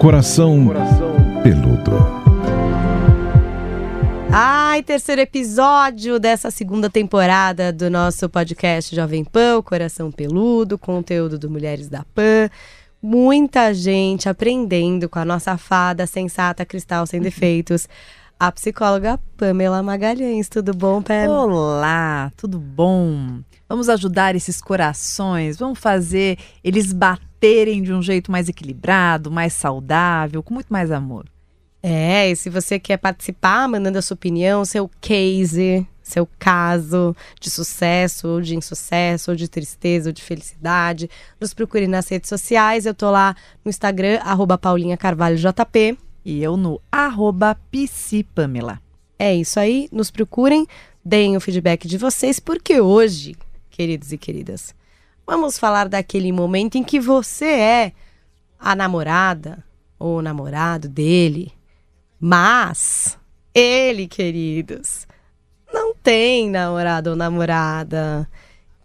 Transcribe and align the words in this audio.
Coração 0.00 0.68
Peludo. 1.42 1.92
Ai, 4.32 4.82
terceiro 4.82 5.20
episódio 5.20 6.18
dessa 6.18 6.50
segunda 6.50 6.88
temporada 6.88 7.70
do 7.70 7.90
nosso 7.90 8.26
podcast 8.26 8.96
Jovem 8.96 9.22
Pan, 9.22 9.58
o 9.58 9.62
Coração 9.62 10.10
Peludo, 10.10 10.78
conteúdo 10.78 11.38
do 11.38 11.50
Mulheres 11.50 11.90
da 11.90 12.02
Pan. 12.14 12.48
Muita 13.02 13.74
gente 13.74 14.26
aprendendo 14.26 15.06
com 15.06 15.18
a 15.18 15.24
nossa 15.26 15.58
fada 15.58 16.06
sensata, 16.06 16.64
cristal 16.64 17.06
sem 17.06 17.20
defeitos. 17.20 17.86
A 18.38 18.50
psicóloga 18.50 19.20
Pamela 19.36 19.82
Magalhães. 19.82 20.48
Tudo 20.48 20.72
bom, 20.72 21.02
Pamela? 21.02 21.44
Olá, 21.44 22.32
tudo 22.38 22.58
bom? 22.58 23.40
Vamos 23.68 23.90
ajudar 23.90 24.34
esses 24.34 24.62
corações, 24.62 25.58
vamos 25.58 25.78
fazer 25.78 26.38
eles 26.64 26.90
baterem 26.90 27.29
de 27.82 27.92
um 27.92 28.02
jeito 28.02 28.30
mais 28.30 28.48
equilibrado, 28.48 29.30
mais 29.30 29.54
saudável, 29.54 30.42
com 30.42 30.52
muito 30.52 30.68
mais 30.68 30.90
amor. 30.90 31.24
É, 31.82 32.30
e 32.30 32.36
se 32.36 32.50
você 32.50 32.78
quer 32.78 32.98
participar, 32.98 33.66
mandando 33.66 33.98
a 33.98 34.02
sua 34.02 34.14
opinião, 34.14 34.64
seu 34.66 34.90
case, 35.00 35.86
seu 36.02 36.28
caso 36.38 37.16
de 37.40 37.48
sucesso, 37.48 38.28
ou 38.28 38.40
de 38.42 38.54
insucesso, 38.54 39.30
ou 39.30 39.36
de 39.36 39.48
tristeza, 39.48 40.10
ou 40.10 40.12
de 40.12 40.22
felicidade, 40.22 41.08
nos 41.40 41.54
procure 41.54 41.86
nas 41.86 42.08
redes 42.08 42.28
sociais. 42.28 42.84
Eu 42.84 42.94
tô 42.94 43.10
lá 43.10 43.34
no 43.64 43.70
Instagram, 43.70 44.18
arroba 44.22 44.58
Paulinha 44.58 44.96
Carvalho 44.96 45.38
JP. 45.38 45.96
E 46.22 46.42
eu 46.42 46.56
no 46.56 46.80
arroba 46.92 47.56
Pamela. 48.34 48.78
É 49.18 49.34
isso 49.34 49.58
aí, 49.58 49.88
nos 49.90 50.10
procurem, 50.10 50.66
deem 51.02 51.36
o 51.36 51.40
feedback 51.40 51.88
de 51.88 51.96
vocês, 51.96 52.38
porque 52.38 52.80
hoje, 52.80 53.34
queridos 53.70 54.12
e 54.12 54.18
queridas, 54.18 54.74
vamos 55.30 55.56
falar 55.56 55.88
daquele 55.88 56.32
momento 56.32 56.76
em 56.76 56.82
que 56.82 56.98
você 56.98 57.44
é 57.44 57.92
a 58.58 58.74
namorada 58.74 59.62
ou 59.96 60.18
o 60.18 60.22
namorado 60.22 60.88
dele, 60.88 61.52
mas 62.18 63.16
ele, 63.54 64.08
queridos, 64.08 65.06
não 65.72 65.94
tem 65.94 66.50
namorado 66.50 67.10
ou 67.10 67.16
namorada. 67.16 68.28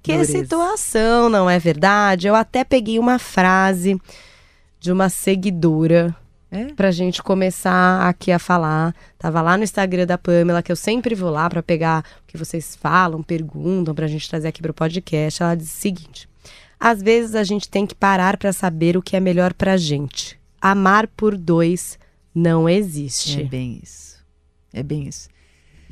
Que 0.03 0.23
situação, 0.23 1.29
não 1.29 1.49
é 1.49 1.57
verdade? 1.57 2.27
Eu 2.27 2.35
até 2.35 2.63
peguei 2.63 2.99
uma 2.99 3.17
frase 3.17 3.99
de 4.79 4.91
uma 4.91 5.09
seguidora 5.09 6.15
É? 6.51 6.65
pra 6.75 6.91
gente 6.91 7.23
começar 7.23 8.07
aqui 8.07 8.31
a 8.31 8.37
falar. 8.37 8.93
Tava 9.17 9.41
lá 9.41 9.57
no 9.57 9.63
Instagram 9.63 10.05
da 10.05 10.15
Pamela, 10.15 10.61
que 10.61 10.71
eu 10.71 10.75
sempre 10.75 11.15
vou 11.15 11.31
lá 11.31 11.49
pra 11.49 11.63
pegar 11.63 12.05
o 12.21 12.27
que 12.27 12.37
vocês 12.37 12.75
falam, 12.75 13.23
perguntam 13.23 13.95
pra 13.95 14.05
gente 14.05 14.29
trazer 14.29 14.49
aqui 14.49 14.61
pro 14.61 14.75
podcast. 14.75 15.41
Ela 15.41 15.55
diz 15.55 15.73
o 15.73 15.77
seguinte: 15.81 16.29
Às 16.87 17.01
vezes 17.01 17.33
a 17.33 17.43
gente 17.43 17.67
tem 17.67 17.83
que 17.83 17.95
parar 17.95 18.37
pra 18.37 18.53
saber 18.53 18.95
o 18.95 19.01
que 19.01 19.15
é 19.15 19.19
melhor 19.19 19.55
pra 19.55 19.75
gente. 19.75 20.39
Amar 20.61 21.07
por 21.07 21.35
dois 21.35 21.97
não 22.33 22.69
existe. 22.69 23.41
É 23.41 23.43
bem 23.43 23.79
isso. 23.81 24.23
É 24.71 24.83
bem 24.83 25.07
isso. 25.07 25.27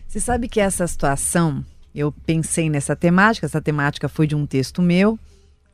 Você 0.08 0.20
sabe 0.20 0.48
que 0.48 0.60
essa 0.60 0.86
situação, 0.86 1.66
eu 1.96 2.12
pensei 2.12 2.70
nessa 2.70 2.96
temática, 2.96 3.48
essa 3.48 3.60
temática 3.60 4.08
foi 4.08 4.28
de 4.28 4.36
um 4.36 4.46
texto 4.46 4.84
meu, 4.84 5.18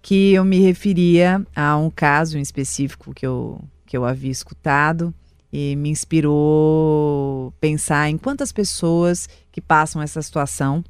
que 0.02 0.32
eu 0.32 0.46
me 0.46 0.58
referia 0.60 1.46
a 1.54 1.76
um 1.76 1.90
caso 1.90 2.38
em 2.38 2.42
específico 2.42 3.14
que 3.14 3.28
eu, 3.28 3.60
que 3.86 3.98
eu 3.98 4.06
havia 4.06 4.32
escutado 4.32 5.14
e 5.52 5.76
me 5.76 5.90
inspirou 5.90 7.54
pensar 7.60 8.10
em 8.10 8.18
quantas 8.18 8.54
pessoas 8.54 9.28
que 9.52 9.60
passam 9.60 10.02
essa 10.02 10.22
situação 10.22 10.82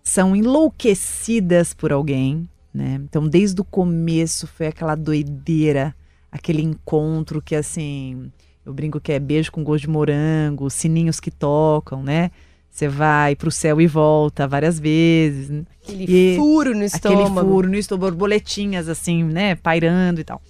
são 0.00 0.36
enlouquecidas 0.36 1.74
por 1.74 1.90
alguém, 1.92 2.48
né? 2.74 3.00
Então, 3.04 3.28
desde 3.28 3.60
o 3.60 3.64
começo 3.64 4.48
foi 4.48 4.66
aquela 4.66 4.96
doideira, 4.96 5.94
aquele 6.30 6.60
encontro 6.60 7.40
que 7.40 7.54
assim, 7.54 8.32
eu 8.66 8.74
brinco 8.74 9.00
que 9.00 9.12
é 9.12 9.20
beijo 9.20 9.52
com 9.52 9.62
gosto 9.62 9.82
de 9.82 9.90
morango, 9.90 10.68
sininhos 10.68 11.20
que 11.20 11.30
tocam, 11.30 12.02
né? 12.02 12.32
Você 12.68 12.88
vai 12.88 13.36
pro 13.36 13.52
céu 13.52 13.80
e 13.80 13.86
volta 13.86 14.48
várias 14.48 14.80
vezes. 14.80 15.48
né? 15.48 15.62
Aquele 15.80 16.06
E 16.08 16.36
furo 16.36 16.74
no 16.74 16.82
estômago. 16.82 17.22
Aquele 17.22 17.46
furo 17.46 17.68
no 17.68 17.76
estômago, 17.76 18.10
borboletinhas 18.10 18.88
assim, 18.88 19.22
né? 19.22 19.54
Pairando 19.54 20.20
e 20.20 20.24
tal. 20.24 20.42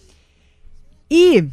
E 1.11 1.45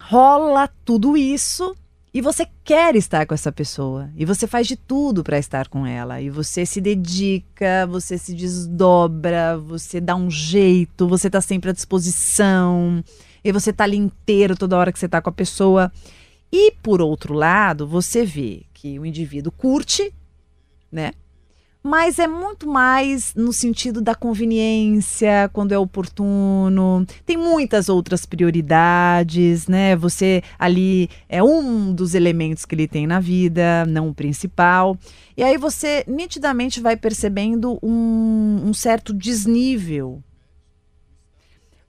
rola 0.00 0.68
tudo 0.84 1.16
isso 1.16 1.76
e 2.14 2.20
você 2.20 2.46
quer 2.62 2.94
estar 2.94 3.26
com 3.26 3.34
essa 3.34 3.50
pessoa. 3.50 4.08
E 4.14 4.24
você 4.24 4.46
faz 4.46 4.68
de 4.68 4.76
tudo 4.76 5.24
para 5.24 5.36
estar 5.36 5.66
com 5.66 5.84
ela. 5.84 6.20
E 6.20 6.30
você 6.30 6.64
se 6.64 6.80
dedica, 6.80 7.84
você 7.88 8.16
se 8.16 8.32
desdobra, 8.32 9.58
você 9.58 10.00
dá 10.00 10.14
um 10.14 10.30
jeito, 10.30 11.08
você 11.08 11.28
tá 11.28 11.40
sempre 11.40 11.70
à 11.70 11.72
disposição. 11.72 13.02
E 13.42 13.50
você 13.50 13.72
tá 13.72 13.82
ali 13.82 13.96
inteiro 13.96 14.56
toda 14.56 14.76
hora 14.76 14.92
que 14.92 14.98
você 15.00 15.08
tá 15.08 15.20
com 15.20 15.28
a 15.28 15.32
pessoa. 15.32 15.90
E 16.52 16.70
por 16.84 17.02
outro 17.02 17.34
lado, 17.34 17.84
você 17.84 18.24
vê 18.24 18.62
que 18.72 18.96
o 18.96 19.04
indivíduo 19.04 19.50
curte, 19.50 20.14
né? 20.92 21.10
Mas 21.86 22.18
é 22.18 22.26
muito 22.26 22.66
mais 22.66 23.34
no 23.34 23.52
sentido 23.52 24.00
da 24.00 24.14
conveniência, 24.14 25.50
quando 25.52 25.72
é 25.72 25.78
oportuno. 25.78 27.06
Tem 27.26 27.36
muitas 27.36 27.90
outras 27.90 28.24
prioridades, 28.24 29.68
né? 29.68 29.94
Você 29.96 30.42
ali 30.58 31.10
é 31.28 31.42
um 31.42 31.92
dos 31.92 32.14
elementos 32.14 32.64
que 32.64 32.74
ele 32.74 32.88
tem 32.88 33.06
na 33.06 33.20
vida, 33.20 33.84
não 33.84 34.08
o 34.08 34.14
principal. 34.14 34.96
E 35.36 35.42
aí 35.42 35.58
você 35.58 36.06
nitidamente 36.08 36.80
vai 36.80 36.96
percebendo 36.96 37.78
um, 37.82 38.62
um 38.64 38.72
certo 38.72 39.12
desnível, 39.12 40.22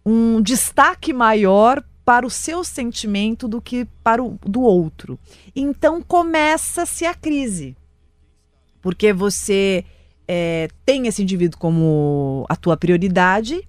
um 0.05 0.41
destaque 0.41 1.13
maior 1.13 1.81
para 2.03 2.28
o 2.28 2.29
seu 2.29 2.66
sentimento 2.66 3.47
do 3.47 3.61
que 3.61 3.88
para 4.03 4.22
o 4.22 4.38
do 4.45 4.59
outro. 4.59 5.17
Então 5.55 6.01
começa-se 6.01 7.05
a 7.05 7.13
crise 7.13 7.78
porque 8.85 9.12
você 9.12 9.84
é, 10.28 10.68
tem 10.85 11.07
esse 11.07 11.23
indivíduo 11.23 11.57
como 11.59 12.46
a 12.47 12.56
tua 12.56 12.78
prioridade, 12.78 13.68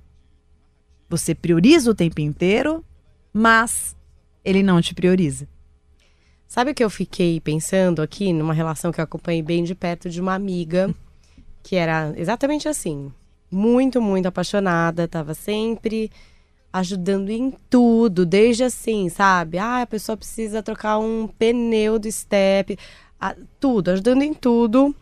você 1.09 1.35
prioriza 1.35 1.91
o 1.91 1.95
tempo 1.95 2.21
inteiro, 2.21 2.85
mas 3.33 3.97
ele 4.45 4.63
não 4.63 4.79
te 4.83 4.95
prioriza. 4.95 5.49
Sabe 6.47 6.73
o 6.73 6.75
que 6.75 6.85
eu 6.85 6.91
fiquei 6.91 7.41
pensando 7.41 8.03
aqui 8.03 8.31
numa 8.31 8.53
relação 8.53 8.93
que 8.93 9.01
eu 9.01 9.05
acompanhei 9.05 9.41
bem 9.41 9.65
de 9.65 9.75
perto 9.75 10.11
de 10.11 10.21
uma 10.21 10.35
amiga 10.35 10.95
que 11.65 11.77
era 11.77 12.13
exatamente 12.15 12.69
assim, 12.69 13.11
muito, 13.51 14.03
muito 14.03 14.27
apaixonada, 14.27 15.09
tava 15.09 15.33
sempre 15.33 16.11
ajudando 16.71 17.31
em 17.31 17.55
tudo, 17.71 18.27
desde 18.27 18.65
assim, 18.65 19.09
sabe? 19.09 19.57
Ah, 19.57 19.81
a 19.81 19.87
pessoa 19.87 20.15
precisa 20.15 20.63
trocar 20.63 20.99
um 20.99 21.27
pneu 21.27 21.99
do 21.99 22.13
step, 22.13 22.77
a- 23.19 23.35
tudo, 23.59 23.91
ajudando 23.93 24.21
em 24.23 24.35
tudo. 24.35 24.95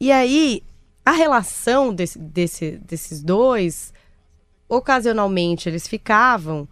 E 0.00 0.10
aí, 0.10 0.62
a 1.04 1.12
relação 1.12 1.94
desse, 1.94 2.18
desse, 2.18 2.78
desses 2.78 3.22
dois, 3.22 3.92
ocasionalmente 4.66 5.68
eles 5.68 5.86
ficavam, 5.86 6.66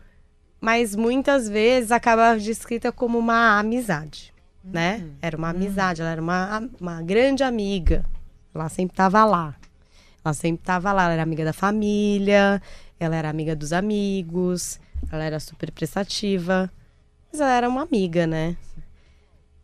mas 0.59 0.97
muitas 0.97 1.49
vezes 1.49 1.93
acaba 1.93 2.37
descrita 2.37 2.91
como 2.91 3.19
uma 3.19 3.59
amizade, 3.59 4.33
né? 4.65 5.07
Era 5.21 5.37
uma 5.37 5.51
amizade, 5.51 6.01
ela 6.01 6.11
era 6.11 6.23
uma, 6.23 6.69
uma 6.81 7.03
grande 7.03 7.43
amiga. 7.43 8.05
Ela 8.55 8.69
sempre 8.69 8.95
estava 8.95 9.25
lá. 9.25 9.55
Ela 10.25 10.35
sempre 10.35 10.63
estava 10.63 10.93
lá, 10.93 11.05
ela 11.05 11.13
era 11.13 11.23
amiga 11.23 11.45
da 11.45 11.53
família, 11.53 12.63
ela 12.99 13.15
era 13.15 13.29
amiga 13.29 13.55
dos 13.55 13.73
amigos, 13.73 14.81
ela 15.13 15.25
era 15.25 15.39
super 15.39 15.71
prestativa. 15.71 16.71
Mas 17.31 17.41
ela 17.41 17.53
era 17.53 17.69
uma 17.69 17.83
amiga, 17.83 18.27
né? 18.27 18.57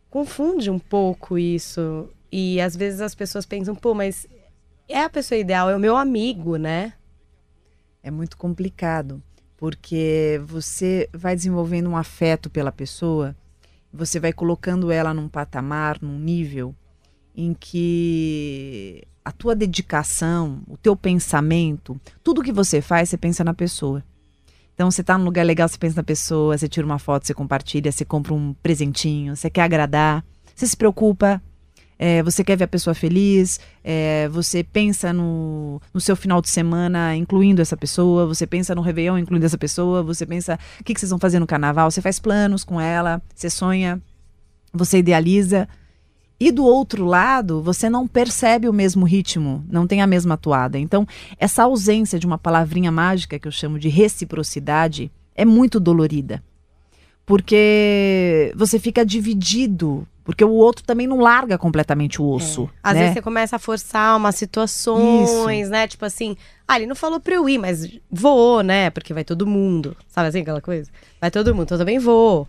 Confunde 0.09 0.69
um 0.69 0.79
pouco 0.79 1.37
isso. 1.37 2.09
E 2.37 2.59
às 2.59 2.75
vezes 2.75 2.99
as 2.99 3.15
pessoas 3.15 3.45
pensam, 3.45 3.73
pô, 3.73 3.93
mas 3.93 4.27
é 4.89 5.01
a 5.01 5.09
pessoa 5.09 5.39
ideal, 5.39 5.69
é 5.69 5.75
o 5.77 5.79
meu 5.79 5.95
amigo, 5.95 6.57
né? 6.57 6.91
É 8.03 8.11
muito 8.11 8.35
complicado, 8.35 9.23
porque 9.55 10.41
você 10.45 11.09
vai 11.13 11.33
desenvolvendo 11.33 11.89
um 11.89 11.95
afeto 11.95 12.49
pela 12.49 12.73
pessoa, 12.73 13.33
você 13.89 14.19
vai 14.19 14.33
colocando 14.33 14.91
ela 14.91 15.13
num 15.13 15.29
patamar, 15.29 15.97
num 16.01 16.19
nível 16.19 16.75
em 17.33 17.53
que 17.53 19.01
a 19.23 19.31
tua 19.31 19.55
dedicação, 19.55 20.61
o 20.67 20.75
teu 20.75 20.93
pensamento, 20.93 21.97
tudo 22.21 22.43
que 22.43 22.51
você 22.51 22.81
faz, 22.81 23.07
você 23.07 23.17
pensa 23.17 23.45
na 23.45 23.53
pessoa. 23.53 24.03
Então 24.73 24.91
você 24.91 25.01
tá 25.01 25.17
num 25.17 25.23
lugar 25.23 25.45
legal, 25.45 25.69
você 25.69 25.77
pensa 25.77 25.95
na 25.95 26.03
pessoa, 26.03 26.57
você 26.57 26.67
tira 26.67 26.85
uma 26.85 26.99
foto, 26.99 27.25
você 27.25 27.33
compartilha, 27.33 27.93
você 27.93 28.03
compra 28.03 28.33
um 28.33 28.53
presentinho, 28.55 29.37
você 29.37 29.49
quer 29.49 29.61
agradar, 29.61 30.21
você 30.53 30.67
se 30.67 30.75
preocupa, 30.75 31.41
é, 31.97 32.21
você 32.21 32.43
quer 32.43 32.57
ver 32.57 32.65
a 32.65 32.67
pessoa 32.67 32.93
feliz, 32.93 33.59
é, 33.83 34.27
você 34.29 34.63
pensa 34.63 35.13
no, 35.13 35.81
no 35.93 36.01
seu 36.01 36.15
final 36.15 36.41
de 36.41 36.49
semana 36.49 37.15
incluindo 37.15 37.61
essa 37.61 37.77
pessoa, 37.77 38.25
você 38.25 38.45
pensa 38.45 38.75
no 38.75 38.81
Réveillon 38.81 39.17
incluindo 39.17 39.45
essa 39.45 39.57
pessoa, 39.57 40.03
você 40.03 40.25
pensa 40.25 40.59
o 40.79 40.83
que, 40.83 40.93
que 40.93 40.99
vocês 40.99 41.09
vão 41.09 41.19
fazer 41.19 41.39
no 41.39 41.47
carnaval, 41.47 41.89
você 41.89 42.01
faz 42.01 42.19
planos 42.19 42.63
com 42.63 42.79
ela, 42.79 43.21
você 43.33 43.49
sonha, 43.49 44.01
você 44.73 44.99
idealiza. 44.99 45.67
E 46.37 46.51
do 46.51 46.65
outro 46.65 47.05
lado, 47.05 47.61
você 47.61 47.89
não 47.89 48.05
percebe 48.05 48.67
o 48.67 48.73
mesmo 48.73 49.05
ritmo, 49.05 49.63
não 49.69 49.87
tem 49.87 50.01
a 50.01 50.07
mesma 50.07 50.33
atuada. 50.33 50.77
Então, 50.77 51.07
essa 51.39 51.63
ausência 51.63 52.19
de 52.19 52.27
uma 52.27 52.37
palavrinha 52.37 52.91
mágica 52.91 53.39
que 53.39 53.47
eu 53.47 53.51
chamo 53.51 53.79
de 53.79 53.87
reciprocidade 53.87 55.09
é 55.33 55.45
muito 55.45 55.79
dolorida. 55.79 56.43
Porque 57.25 58.53
você 58.55 58.77
fica 58.77 59.05
dividido. 59.05 60.05
Porque 60.25 60.43
o 60.43 60.49
outro 60.49 60.83
também 60.83 61.05
não 61.05 61.19
larga 61.19 61.55
completamente 61.55 62.19
o 62.19 62.27
osso. 62.27 62.63
É. 62.63 62.79
Às 62.81 62.93
né? 62.95 62.99
vezes 63.01 63.13
você 63.13 63.21
começa 63.21 63.55
a 63.55 63.59
forçar 63.59 64.17
umas 64.17 64.35
situações, 64.35 65.69
né? 65.69 65.87
Tipo 65.87 66.03
assim, 66.03 66.35
ah, 66.67 66.77
ele 66.77 66.87
não 66.87 66.95
falou 66.95 67.19
pra 67.19 67.35
eu 67.35 67.47
ir, 67.47 67.59
mas 67.59 67.87
vou, 68.09 68.63
né? 68.63 68.89
Porque 68.89 69.13
vai 69.13 69.23
todo 69.23 69.45
mundo. 69.45 69.95
Sabe 70.07 70.29
assim, 70.29 70.41
aquela 70.41 70.61
coisa? 70.61 70.89
Vai 71.21 71.29
todo 71.29 71.53
mundo, 71.53 71.65
então 71.65 71.75
eu 71.75 71.79
também 71.79 71.99
vou. 71.99 72.47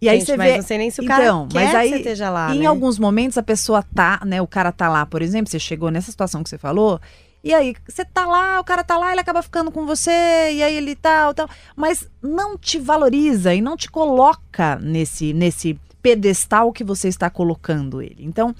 E 0.00 0.08
aí 0.08 0.18
Gente, 0.18 0.26
você 0.26 0.36
mas 0.38 0.50
vê. 0.50 0.56
não 0.56 0.64
sei 0.64 0.78
nem 0.78 0.90
se 0.90 1.00
o 1.02 1.04
cara 1.04 1.22
então, 1.22 1.48
quer 1.48 1.54
mas 1.54 1.74
aí, 1.74 1.88
que 1.88 1.94
você 1.94 2.00
esteja 2.00 2.30
lá, 2.30 2.54
em 2.54 2.60
né? 2.60 2.66
alguns 2.66 2.98
momentos 2.98 3.36
a 3.36 3.42
pessoa 3.42 3.84
tá, 3.94 4.20
né? 4.24 4.40
O 4.40 4.46
cara 4.46 4.72
tá 4.72 4.88
lá, 4.88 5.04
por 5.04 5.20
exemplo, 5.20 5.50
você 5.50 5.60
chegou 5.60 5.90
nessa 5.90 6.10
situação 6.10 6.42
que 6.42 6.48
você 6.48 6.58
falou. 6.58 6.98
E 7.44 7.52
aí, 7.52 7.74
você 7.86 8.04
tá 8.04 8.24
lá, 8.24 8.58
o 8.58 8.64
cara 8.64 8.82
tá 8.82 8.96
lá, 8.96 9.12
ele 9.12 9.20
acaba 9.20 9.42
ficando 9.42 9.70
com 9.70 9.84
você, 9.84 10.10
e 10.52 10.62
aí 10.62 10.76
ele 10.76 10.96
tal, 10.96 11.34
tal. 11.34 11.48
Mas 11.76 12.08
não 12.22 12.56
te 12.56 12.78
valoriza 12.78 13.54
e 13.54 13.60
não 13.60 13.76
te 13.76 13.90
coloca 13.90 14.76
nesse, 14.76 15.32
nesse 15.32 15.78
pedestal 16.02 16.72
que 16.72 16.84
você 16.84 17.08
está 17.08 17.30
colocando 17.30 18.02
ele. 18.02 18.24
Então, 18.24 18.54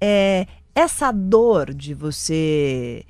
é, 0.00 0.46
essa 0.74 1.10
dor 1.12 1.72
de 1.72 1.94
você 1.94 3.04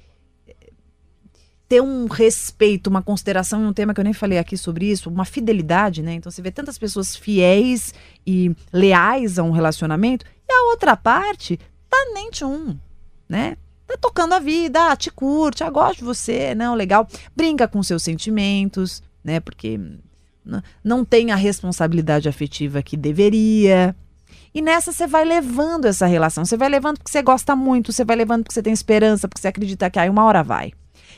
ter 1.69 1.83
um 1.83 2.07
respeito, 2.07 2.87
uma 2.87 3.03
consideração, 3.03 3.63
um 3.63 3.73
tema 3.75 3.93
que 3.93 4.01
eu 4.01 4.05
nem 4.05 4.15
falei 4.15 4.39
aqui 4.39 4.57
sobre 4.57 4.87
isso, 4.87 5.11
uma 5.11 5.27
fidelidade, 5.27 6.03
né? 6.03 6.15
Então 6.15 6.33
você 6.33 6.41
vê 6.41 6.51
tantas 6.51 6.79
pessoas 6.79 7.15
fiéis 7.15 7.93
e 8.27 8.57
leais 8.73 9.39
a 9.39 9.43
um 9.43 9.51
relacionamento, 9.51 10.25
e 10.49 10.53
a 10.53 10.71
outra 10.71 10.97
parte 10.97 11.59
tá 11.91 11.99
nem 12.15 12.31
um, 12.43 12.75
né? 13.29 13.59
Tá 13.87 13.97
tocando 13.99 14.33
a 14.33 14.39
vida, 14.39 14.93
ah, 14.93 14.97
te 14.97 15.11
curte, 15.11 15.63
ah, 15.63 15.71
gosto 15.71 15.99
de 15.99 16.05
você, 16.05 16.55
não, 16.55 16.75
legal. 16.75 17.07
Brinca 17.37 17.69
com 17.69 17.83
seus 17.83 18.03
sentimentos, 18.03 19.03
né? 19.23 19.39
Porque 19.41 19.79
não 20.83 21.05
tem 21.05 21.31
a 21.31 21.37
responsabilidade 21.37 22.29
afetiva 22.29 22.83
que 22.83 22.97
deveria. 22.97 23.95
E 24.55 24.63
nessa 24.63 24.93
você 24.93 25.07
vai 25.07 25.25
levando 25.25 25.85
essa 25.85 26.07
relação. 26.07 26.45
Você 26.45 26.57
vai 26.57 26.69
levando 26.69 26.99
porque 26.99 27.11
você 27.11 27.23
gosta 27.23 27.55
muito, 27.55 27.93
você 27.93 28.05
vai 28.05 28.17
levando 28.17 28.43
porque 28.43 28.55
você 28.55 28.63
tem 28.63 28.73
esperança, 28.73 29.29
porque 29.29 29.41
você 29.41 29.49
acredita 29.49 29.91
que 29.91 29.99
aí 29.99 30.09
uma 30.09 30.25
hora 30.25 30.43
vai. 30.43 30.73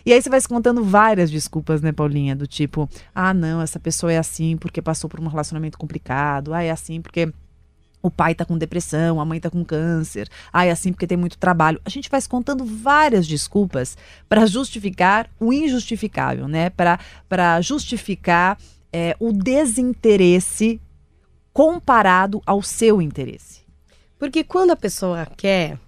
E 0.04 0.12
aí 0.12 0.20
você 0.20 0.30
vai 0.30 0.40
se 0.40 0.48
contando 0.48 0.82
várias 0.82 1.30
desculpas, 1.30 1.82
né, 1.82 1.92
Paulinha? 1.92 2.34
Do 2.34 2.46
tipo, 2.46 2.88
ah, 3.14 3.34
não, 3.34 3.60
essa 3.60 3.78
pessoa 3.78 4.12
é 4.12 4.18
assim 4.18 4.56
porque 4.56 4.80
passou 4.80 5.08
por 5.08 5.20
um 5.20 5.26
relacionamento 5.26 5.78
complicado. 5.78 6.54
Ah, 6.54 6.62
é 6.62 6.70
assim 6.70 7.00
porque 7.00 7.32
o 8.02 8.10
pai 8.10 8.34
tá 8.34 8.44
com 8.44 8.56
depressão, 8.56 9.20
a 9.20 9.24
mãe 9.24 9.38
tá 9.38 9.50
com 9.50 9.64
câncer. 9.64 10.28
Ah, 10.52 10.64
é 10.64 10.70
assim 10.70 10.92
porque 10.92 11.06
tem 11.06 11.18
muito 11.18 11.38
trabalho. 11.38 11.80
A 11.84 11.90
gente 11.90 12.08
vai 12.08 12.20
se 12.20 12.28
contando 12.28 12.64
várias 12.64 13.26
desculpas 13.26 13.96
para 14.28 14.46
justificar 14.46 15.28
o 15.38 15.52
injustificável, 15.52 16.48
né? 16.48 16.70
Para 16.70 17.60
justificar 17.60 18.58
é, 18.92 19.16
o 19.18 19.32
desinteresse 19.32 20.80
comparado 21.52 22.40
ao 22.46 22.62
seu 22.62 23.00
interesse. 23.00 23.60
Porque 24.18 24.44
quando 24.44 24.70
a 24.70 24.76
pessoa 24.76 25.26
quer, 25.26 25.78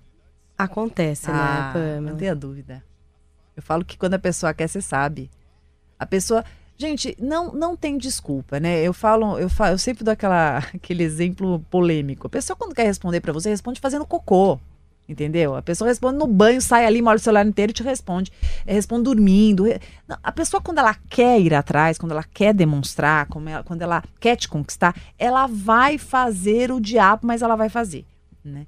acontece, 0.57 1.31
ah, 1.31 1.33
né, 1.33 1.73
Pamela? 1.73 2.01
Não 2.01 2.17
tenha 2.17 2.35
dúvida. 2.35 2.83
Eu 3.57 3.63
falo 3.63 3.85
que 3.85 3.99
quando 3.99 4.15
a 4.15 4.19
pessoa 4.19 4.55
quer, 4.55 4.69
você 4.69 4.81
sabe. 4.81 5.31
A 5.99 6.07
pessoa. 6.07 6.45
Gente, 6.77 7.15
não, 7.21 7.53
não 7.53 7.77
tem 7.77 7.99
desculpa, 7.99 8.59
né? 8.59 8.83
Eu 8.83 8.93
falo, 8.93 9.39
eu 9.39 9.49
falo, 9.49 9.75
eu 9.75 9.79
sempre 9.79 10.03
dou 10.03 10.13
aquela, 10.13 10.59
aquele 10.75 11.03
exemplo 11.03 11.61
polêmico. 11.71 12.27
A 12.27 12.31
pessoa, 12.31 12.57
quando 12.57 12.75
quer 12.75 12.85
responder 12.85 13.21
para 13.21 13.33
você, 13.33 13.51
responde 13.51 13.81
fazendo 13.81 14.07
cocô. 14.07 14.59
Entendeu? 15.13 15.55
A 15.55 15.61
pessoa 15.61 15.89
responde 15.89 16.19
no 16.19 16.27
banho, 16.27 16.63
sai 16.63 16.87
ali, 16.87 17.03
molha 17.03 17.17
o 17.17 17.21
celular 17.21 17.47
inteiro 17.47 17.71
e 17.71 17.75
te 17.75 17.83
responde. 17.83 18.33
É, 18.67 18.73
responde 18.73 19.05
dormindo. 19.05 19.67
A 20.23 20.33
pessoa, 20.33 20.63
quando 20.63 20.79
ela 20.79 20.97
quer 21.11 21.39
ir 21.39 21.53
atrás, 21.53 21.99
quando 21.99 22.13
ela 22.13 22.25
quer 22.25 22.55
demonstrar, 22.55 23.29
ela, 23.47 23.63
quando 23.63 23.83
ela 23.83 24.03
quer 24.19 24.37
te 24.37 24.49
conquistar, 24.49 24.97
ela 25.19 25.47
vai 25.47 25.99
fazer 25.99 26.73
o 26.73 26.81
diabo, 26.81 27.27
mas 27.27 27.43
ela 27.43 27.57
vai 27.57 27.69
fazer. 27.69 28.07
Né? 28.43 28.67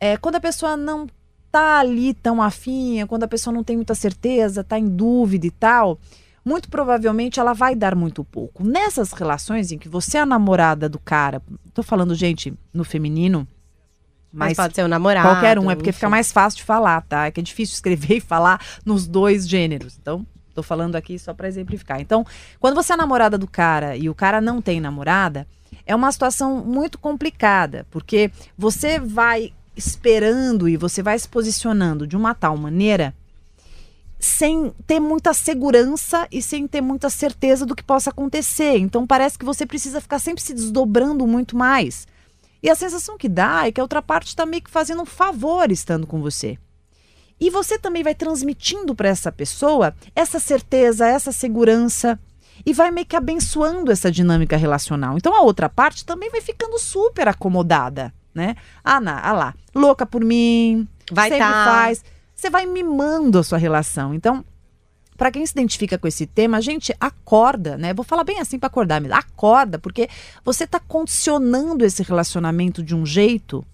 É, 0.00 0.16
quando 0.16 0.34
a 0.34 0.40
pessoa 0.40 0.76
não 0.76 1.06
tá 1.52 1.78
ali 1.78 2.12
tão 2.12 2.42
afim, 2.42 3.06
quando 3.06 3.22
a 3.22 3.28
pessoa 3.28 3.54
não 3.54 3.62
tem 3.62 3.76
muita 3.76 3.94
certeza, 3.94 4.64
tá 4.64 4.76
em 4.76 4.88
dúvida 4.88 5.46
e 5.46 5.52
tal, 5.52 6.00
muito 6.44 6.68
provavelmente 6.68 7.38
ela 7.38 7.52
vai 7.52 7.76
dar 7.76 7.94
muito 7.94 8.24
pouco. 8.24 8.64
Nessas 8.64 9.12
relações 9.12 9.70
em 9.70 9.78
que 9.78 9.88
você 9.88 10.18
é 10.18 10.22
a 10.22 10.26
namorada 10.26 10.88
do 10.88 10.98
cara, 10.98 11.40
tô 11.72 11.84
falando, 11.84 12.16
gente, 12.16 12.52
no 12.72 12.82
feminino, 12.82 13.46
mas, 14.34 14.48
mas 14.48 14.56
pode 14.56 14.74
ser 14.74 14.82
o 14.82 14.88
namorado. 14.88 15.28
Qualquer 15.28 15.58
um, 15.58 15.70
é 15.70 15.76
porque 15.76 15.90
enfim. 15.90 15.98
fica 15.98 16.10
mais 16.10 16.32
fácil 16.32 16.58
de 16.58 16.64
falar, 16.64 17.00
tá? 17.02 17.26
É 17.26 17.30
que 17.30 17.40
é 17.40 17.42
difícil 17.42 17.74
escrever 17.74 18.16
e 18.18 18.20
falar 18.20 18.60
nos 18.84 19.06
dois 19.06 19.48
gêneros. 19.48 19.96
Então, 20.00 20.26
tô 20.54 20.62
falando 20.62 20.96
aqui 20.96 21.18
só 21.18 21.32
para 21.32 21.46
exemplificar. 21.46 22.00
Então, 22.00 22.26
quando 22.58 22.74
você 22.74 22.92
é 22.92 22.96
namorada 22.96 23.38
do 23.38 23.46
cara 23.46 23.96
e 23.96 24.10
o 24.10 24.14
cara 24.14 24.40
não 24.40 24.60
tem 24.60 24.80
namorada, 24.80 25.46
é 25.86 25.94
uma 25.94 26.10
situação 26.10 26.64
muito 26.64 26.98
complicada, 26.98 27.86
porque 27.90 28.30
você 28.58 28.98
vai 28.98 29.52
esperando 29.76 30.68
e 30.68 30.76
você 30.76 31.02
vai 31.02 31.18
se 31.18 31.28
posicionando 31.28 32.06
de 32.06 32.16
uma 32.16 32.34
tal 32.34 32.56
maneira 32.56 33.14
sem 34.18 34.72
ter 34.86 34.98
muita 34.98 35.34
segurança 35.34 36.26
e 36.32 36.40
sem 36.40 36.66
ter 36.66 36.80
muita 36.80 37.10
certeza 37.10 37.66
do 37.66 37.74
que 37.74 37.82
possa 37.82 38.10
acontecer. 38.10 38.78
Então 38.78 39.06
parece 39.06 39.38
que 39.38 39.44
você 39.44 39.66
precisa 39.66 40.00
ficar 40.00 40.18
sempre 40.18 40.42
se 40.42 40.54
desdobrando 40.54 41.26
muito 41.26 41.56
mais. 41.56 42.06
E 42.64 42.70
a 42.70 42.74
sensação 42.74 43.18
que 43.18 43.28
dá 43.28 43.66
é 43.66 43.70
que 43.70 43.78
a 43.78 43.84
outra 43.84 44.00
parte 44.00 44.28
está 44.28 44.46
meio 44.46 44.62
que 44.62 44.70
fazendo 44.70 45.02
um 45.02 45.06
favor 45.06 45.70
estando 45.70 46.06
com 46.06 46.22
você. 46.22 46.56
E 47.38 47.50
você 47.50 47.78
também 47.78 48.02
vai 48.02 48.14
transmitindo 48.14 48.94
para 48.94 49.10
essa 49.10 49.30
pessoa 49.30 49.94
essa 50.16 50.40
certeza, 50.40 51.06
essa 51.06 51.30
segurança 51.30 52.18
e 52.64 52.72
vai 52.72 52.90
meio 52.90 53.06
que 53.06 53.16
abençoando 53.16 53.92
essa 53.92 54.10
dinâmica 54.10 54.56
relacional. 54.56 55.18
Então 55.18 55.36
a 55.36 55.42
outra 55.42 55.68
parte 55.68 56.06
também 56.06 56.30
vai 56.30 56.40
ficando 56.40 56.78
super 56.78 57.28
acomodada, 57.28 58.14
né? 58.34 58.56
Ah, 58.82 58.98
na, 58.98 59.20
ah 59.20 59.32
lá, 59.32 59.54
louca 59.74 60.06
por 60.06 60.24
mim, 60.24 60.88
Vai 61.12 61.28
sempre 61.28 61.44
tá. 61.44 61.64
faz. 61.66 62.02
Você 62.34 62.48
vai 62.48 62.64
mimando 62.64 63.38
a 63.38 63.44
sua 63.44 63.58
relação. 63.58 64.14
Então, 64.14 64.42
para 65.16 65.30
quem 65.30 65.46
se 65.46 65.52
identifica 65.52 65.96
com 65.96 66.08
esse 66.08 66.26
tema, 66.26 66.60
gente, 66.60 66.94
acorda, 66.98 67.76
né? 67.76 67.94
Vou 67.94 68.04
falar 68.04 68.24
bem 68.24 68.40
assim 68.40 68.58
para 68.58 68.66
acordar, 68.66 69.00
mas 69.00 69.12
acorda, 69.12 69.78
porque 69.78 70.08
você 70.44 70.64
está 70.64 70.80
condicionando 70.80 71.84
esse 71.84 72.02
relacionamento 72.02 72.82
de 72.82 72.94
um 72.94 73.06
jeito 73.06 73.64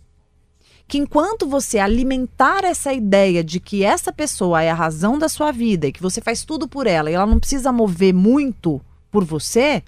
que 0.86 0.98
enquanto 0.98 1.46
você 1.46 1.78
alimentar 1.78 2.64
essa 2.64 2.92
ideia 2.92 3.44
de 3.44 3.60
que 3.60 3.84
essa 3.84 4.12
pessoa 4.12 4.60
é 4.60 4.70
a 4.70 4.74
razão 4.74 5.16
da 5.16 5.28
sua 5.28 5.52
vida 5.52 5.86
e 5.86 5.92
que 5.92 6.02
você 6.02 6.20
faz 6.20 6.44
tudo 6.44 6.66
por 6.66 6.84
ela 6.84 7.08
e 7.08 7.14
ela 7.14 7.26
não 7.26 7.38
precisa 7.38 7.70
mover 7.70 8.12
muito 8.12 8.80
por 9.08 9.24
você, 9.24 9.84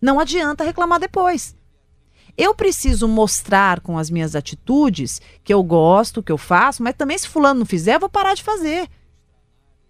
não 0.00 0.20
adianta 0.20 0.62
reclamar 0.62 1.00
depois. 1.00 1.56
Eu 2.38 2.54
preciso 2.54 3.08
mostrar 3.08 3.80
com 3.80 3.98
as 3.98 4.08
minhas 4.08 4.36
atitudes 4.36 5.20
que 5.42 5.52
eu 5.52 5.62
gosto, 5.64 6.22
que 6.22 6.30
eu 6.30 6.38
faço, 6.38 6.80
mas 6.82 6.94
também 6.94 7.18
se 7.18 7.26
fulano 7.26 7.60
não 7.60 7.66
fizer, 7.66 7.96
eu 7.96 8.00
vou 8.00 8.08
parar 8.08 8.34
de 8.34 8.44
fazer. 8.44 8.88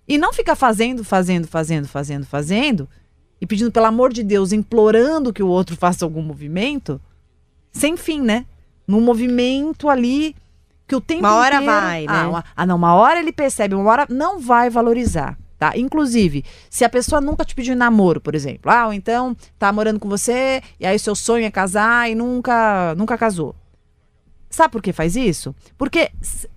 E 0.08 0.16
não 0.18 0.32
ficar 0.32 0.54
fazendo, 0.54 1.02
fazendo, 1.04 1.46
fazendo, 1.48 1.86
fazendo, 1.88 2.24
fazendo 2.26 2.88
e 3.40 3.46
pedindo 3.46 3.70
pelo 3.72 3.86
amor 3.86 4.12
de 4.12 4.22
Deus, 4.22 4.52
implorando 4.52 5.32
que 5.32 5.42
o 5.42 5.48
outro 5.48 5.74
faça 5.78 6.04
algum 6.04 6.22
movimento, 6.22 7.00
sem 7.72 7.96
fim, 7.96 8.20
né? 8.20 8.46
Num 8.86 9.00
movimento 9.00 9.88
ali 9.88 10.34
que 10.86 10.94
o 10.94 11.00
tempo 11.00 11.20
Uma 11.20 11.34
hora 11.34 11.56
inteiro- 11.56 11.72
vai, 11.72 12.06
né? 12.06 12.12
Ah, 12.12 12.28
uma- 12.28 12.44
ah, 12.54 12.66
não, 12.66 12.76
uma 12.76 12.94
hora 12.94 13.18
ele 13.18 13.32
percebe, 13.32 13.74
uma 13.74 13.90
hora 13.90 14.06
não 14.08 14.38
vai 14.38 14.70
valorizar. 14.70 15.36
Tá? 15.58 15.72
Inclusive, 15.74 16.44
se 16.68 16.84
a 16.84 16.88
pessoa 16.88 17.18
nunca 17.18 17.42
te 17.42 17.54
pediu 17.54 17.74
namoro, 17.74 18.20
por 18.20 18.34
exemplo, 18.34 18.70
ah, 18.70 18.88
ou 18.88 18.92
então 18.92 19.34
tá 19.58 19.72
morando 19.72 19.98
com 19.98 20.06
você 20.06 20.62
e 20.78 20.84
aí 20.84 20.98
seu 20.98 21.14
sonho 21.14 21.46
é 21.46 21.50
casar 21.50 22.10
e 22.10 22.14
nunca 22.14 22.94
nunca 22.94 23.16
casou. 23.16 23.56
Sabe 24.50 24.70
por 24.72 24.82
que 24.82 24.92
faz 24.92 25.16
isso? 25.16 25.54
Porque 25.78 26.10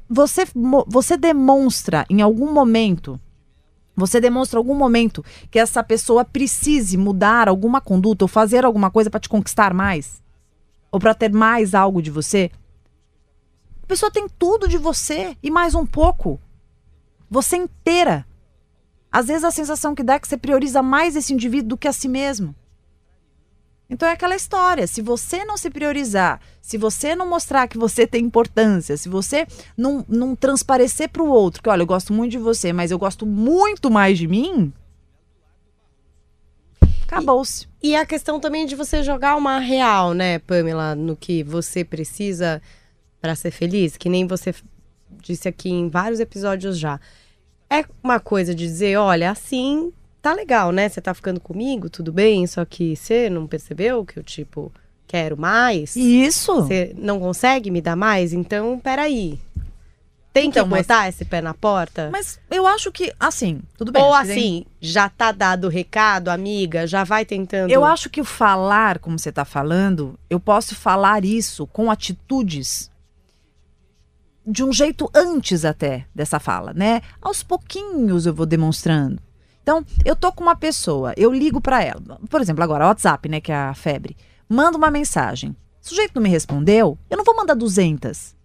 você, 0.09 0.45
você 0.85 1.15
demonstra 1.15 2.05
em 2.09 2.21
algum 2.21 2.51
momento, 2.51 3.17
você 3.95 4.21
demonstra 4.21 4.57
em 4.57 4.61
algum 4.61 4.75
momento 4.75 5.23
que 5.51 5.59
essa 5.59 5.83
pessoa 5.83 6.23
precise 6.23 6.97
mudar 6.97 7.49
alguma 7.49 7.81
conduta 7.81 8.23
ou 8.23 8.29
fazer 8.29 8.65
alguma 8.65 8.89
coisa 8.89 9.09
para 9.09 9.19
te 9.19 9.29
conquistar 9.29 9.73
mais, 9.73 10.21
ou 10.91 10.99
para 10.99 11.13
ter 11.13 11.31
mais 11.31 11.75
algo 11.75 12.01
de 12.01 12.09
você. 12.09 12.51
A 13.83 13.85
pessoa 13.85 14.11
tem 14.11 14.27
tudo 14.27 14.67
de 14.67 14.77
você 14.77 15.35
e 15.41 15.51
mais 15.51 15.75
um 15.75 15.85
pouco. 15.85 16.39
Você 17.29 17.57
inteira. 17.57 18.25
Às 19.11 19.27
vezes 19.27 19.43
a 19.43 19.51
sensação 19.51 19.95
que 19.95 20.03
dá 20.03 20.13
é 20.13 20.19
que 20.19 20.27
você 20.27 20.37
prioriza 20.37 20.83
mais 20.83 21.15
esse 21.15 21.33
indivíduo 21.33 21.69
do 21.69 21.77
que 21.77 21.87
a 21.87 21.93
si 21.93 22.07
mesmo. 22.07 22.55
Então 23.89 24.07
é 24.07 24.11
aquela 24.11 24.35
história. 24.35 24.85
Se 24.85 25.01
você 25.01 25.43
não 25.43 25.57
se 25.57 25.69
priorizar, 25.69 26.39
se 26.61 26.77
você 26.77 27.15
não 27.15 27.27
mostrar 27.27 27.67
que 27.67 27.77
você 27.77 28.05
tem 28.05 28.25
importância, 28.25 28.95
se 28.95 29.09
você 29.09 29.47
não, 29.75 30.05
não 30.07 30.35
transparecer 30.35 31.09
para 31.09 31.23
o 31.23 31.29
outro 31.29 31.63
que, 31.63 31.69
olha, 31.69 31.81
eu 31.81 31.87
gosto 31.87 32.13
muito 32.13 32.31
de 32.31 32.37
você, 32.37 32.71
mas 32.71 32.91
eu 32.91 32.99
gosto 32.99 33.25
muito 33.25 33.89
mais 33.89 34.17
de 34.17 34.27
mim, 34.27 34.71
acabou-se. 37.09 37.67
E 37.81 37.95
a 37.95 38.05
questão 38.05 38.39
também 38.39 38.67
de 38.67 38.75
você 38.75 39.01
jogar 39.01 39.35
uma 39.35 39.57
real, 39.57 40.13
né, 40.13 40.37
Pamela, 40.39 40.93
no 40.93 41.15
que 41.15 41.43
você 41.43 41.83
precisa 41.83 42.61
para 43.19 43.35
ser 43.35 43.51
feliz, 43.51 43.97
que 43.97 44.07
nem 44.07 44.27
você 44.27 44.53
disse 45.21 45.47
aqui 45.47 45.69
em 45.69 45.89
vários 45.89 46.19
episódios 46.19 46.77
já. 46.77 46.99
É 47.69 47.83
uma 48.03 48.19
coisa 48.19 48.53
de 48.53 48.65
dizer, 48.65 48.97
olha, 48.97 49.31
assim 49.31 49.91
tá 50.21 50.33
legal, 50.33 50.71
né? 50.71 50.87
Você 50.89 51.01
tá 51.01 51.13
ficando 51.13 51.39
comigo, 51.39 51.89
tudo 51.89 52.11
bem, 52.11 52.45
só 52.47 52.65
que 52.65 52.95
você 52.95 53.29
não 53.29 53.47
percebeu 53.47 54.05
que 54.05 54.17
eu, 54.19 54.23
tipo, 54.23 54.71
quero 55.07 55.37
mais. 55.37 55.95
Isso. 55.95 56.55
Você 56.55 56.93
não 56.97 57.19
consegue 57.19 57.71
me 57.71 57.81
dar 57.81 57.95
mais? 57.95 58.33
Então, 58.33 58.79
peraí. 58.79 59.39
Tem 60.31 60.49
Então, 60.49 60.63
que 60.65 60.69
mas- 60.69 60.85
botar 60.85 61.09
esse 61.09 61.25
pé 61.25 61.41
na 61.41 61.55
porta? 61.55 62.09
Mas 62.11 62.39
eu 62.51 62.67
acho 62.67 62.91
que, 62.91 63.11
assim, 63.19 63.61
tudo 63.75 63.91
bem. 63.91 64.01
Ou 64.01 64.13
assim, 64.13 64.63
já 64.79 65.09
tá 65.09 65.31
dado 65.31 65.65
o 65.65 65.69
recado, 65.69 66.29
amiga, 66.29 66.85
já 66.85 67.03
vai 67.03 67.25
tentando. 67.25 67.71
Eu 67.71 67.83
acho 67.83 68.09
que 68.11 68.21
o 68.21 68.23
falar, 68.25 68.99
como 68.99 69.17
você 69.17 69.29
está 69.29 69.43
falando, 69.43 70.17
eu 70.29 70.39
posso 70.39 70.75
falar 70.75 71.25
isso 71.25 71.65
com 71.65 71.89
atitudes 71.89 72.91
de 74.45 74.63
um 74.63 74.71
jeito 74.71 75.09
antes 75.15 75.65
até 75.65 76.05
dessa 76.13 76.39
fala, 76.39 76.73
né? 76.73 77.01
Aos 77.21 77.41
pouquinhos 77.43 78.25
eu 78.27 78.33
vou 78.33 78.45
demonstrando. 78.45 79.19
Então, 79.69 79.85
eu 80.03 80.15
tô 80.15 80.31
com 80.31 80.41
uma 80.41 80.55
pessoa, 80.55 81.13
eu 81.15 81.31
ligo 81.31 81.61
para 81.61 81.83
ela. 81.83 82.19
Por 82.27 82.41
exemplo, 82.41 82.63
agora, 82.63 82.87
WhatsApp, 82.87 83.29
né, 83.29 83.39
que 83.39 83.51
é 83.51 83.55
a 83.55 83.73
febre. 83.75 84.17
Manda 84.49 84.75
uma 84.75 84.89
mensagem. 84.89 85.51
O 85.51 85.87
sujeito 85.87 86.15
não 86.15 86.23
me 86.23 86.29
respondeu, 86.29 86.97
eu 87.07 87.15
não 87.15 87.23
vou 87.23 87.35
mandar 87.35 87.53
200. 87.53 88.35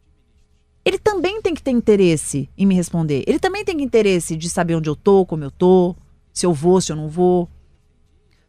Ele 0.84 0.98
também 0.98 1.40
tem 1.40 1.54
que 1.54 1.62
ter 1.62 1.70
interesse 1.70 2.50
em 2.58 2.66
me 2.66 2.74
responder. 2.74 3.24
Ele 3.26 3.38
também 3.38 3.64
tem 3.64 3.80
interesse 3.80 4.36
de 4.36 4.50
saber 4.50 4.74
onde 4.74 4.90
eu 4.90 4.94
tô, 4.94 5.24
como 5.24 5.42
eu 5.42 5.50
tô, 5.50 5.96
se 6.30 6.44
eu 6.44 6.52
vou, 6.52 6.78
se 6.78 6.92
eu 6.92 6.96
não 6.96 7.08
vou. 7.08 7.44
O 7.44 7.48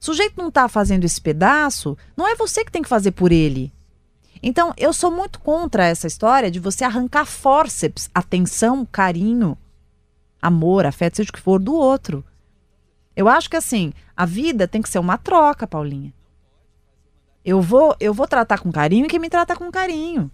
sujeito 0.05 0.33
não 0.37 0.49
está 0.49 0.67
fazendo 0.67 1.05
esse 1.05 1.21
pedaço, 1.21 1.97
não 2.17 2.27
é 2.27 2.35
você 2.35 2.65
que 2.65 2.73
tem 2.73 2.81
que 2.81 2.89
fazer 2.89 3.11
por 3.11 3.31
ele. 3.31 3.71
Então, 4.43 4.73
eu 4.75 4.91
sou 4.91 5.09
muito 5.09 5.39
contra 5.39 5.85
essa 5.85 6.07
história 6.07 6.51
de 6.51 6.59
você 6.59 6.83
arrancar 6.83 7.23
fórceps, 7.23 8.09
atenção, 8.13 8.85
carinho, 8.85 9.57
amor, 10.41 10.85
afeto, 10.85 11.15
seja 11.15 11.29
o 11.29 11.33
que 11.33 11.39
for, 11.39 11.57
do 11.57 11.73
outro. 11.73 12.21
Eu 13.15 13.27
acho 13.29 13.49
que 13.49 13.55
assim, 13.55 13.93
a 14.15 14.25
vida 14.25 14.67
tem 14.67 14.81
que 14.81 14.89
ser 14.89 14.99
uma 14.99 15.17
troca, 15.17 15.65
Paulinha. 15.65 16.13
Eu 17.43 17.61
vou, 17.61 17.95
eu 17.99 18.13
vou 18.13 18.27
tratar 18.27 18.59
com 18.59 18.71
carinho 18.71 19.07
quem 19.07 19.19
me 19.19 19.29
trata 19.29 19.55
com 19.55 19.71
carinho. 19.71 20.31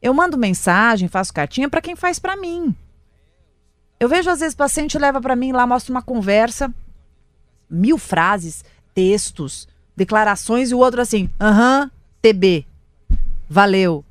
Eu 0.00 0.14
mando 0.14 0.38
mensagem, 0.38 1.08
faço 1.08 1.34
cartinha 1.34 1.68
para 1.68 1.82
quem 1.82 1.96
faz 1.96 2.18
para 2.18 2.36
mim. 2.36 2.74
Eu 3.98 4.08
vejo 4.08 4.30
às 4.30 4.40
vezes 4.40 4.54
paciente 4.54 4.98
leva 4.98 5.20
para 5.20 5.34
mim 5.34 5.52
lá, 5.52 5.66
mostra 5.66 5.92
uma 5.92 6.02
conversa, 6.02 6.72
mil 7.68 7.98
frases, 7.98 8.64
textos, 8.94 9.66
declarações 9.96 10.70
e 10.70 10.74
o 10.74 10.78
outro 10.78 11.00
assim, 11.00 11.28
aham, 11.40 11.90
TB, 12.20 12.66
valeu, 13.48 14.04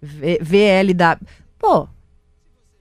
VLW. 0.00 1.26
Pô, 1.58 1.88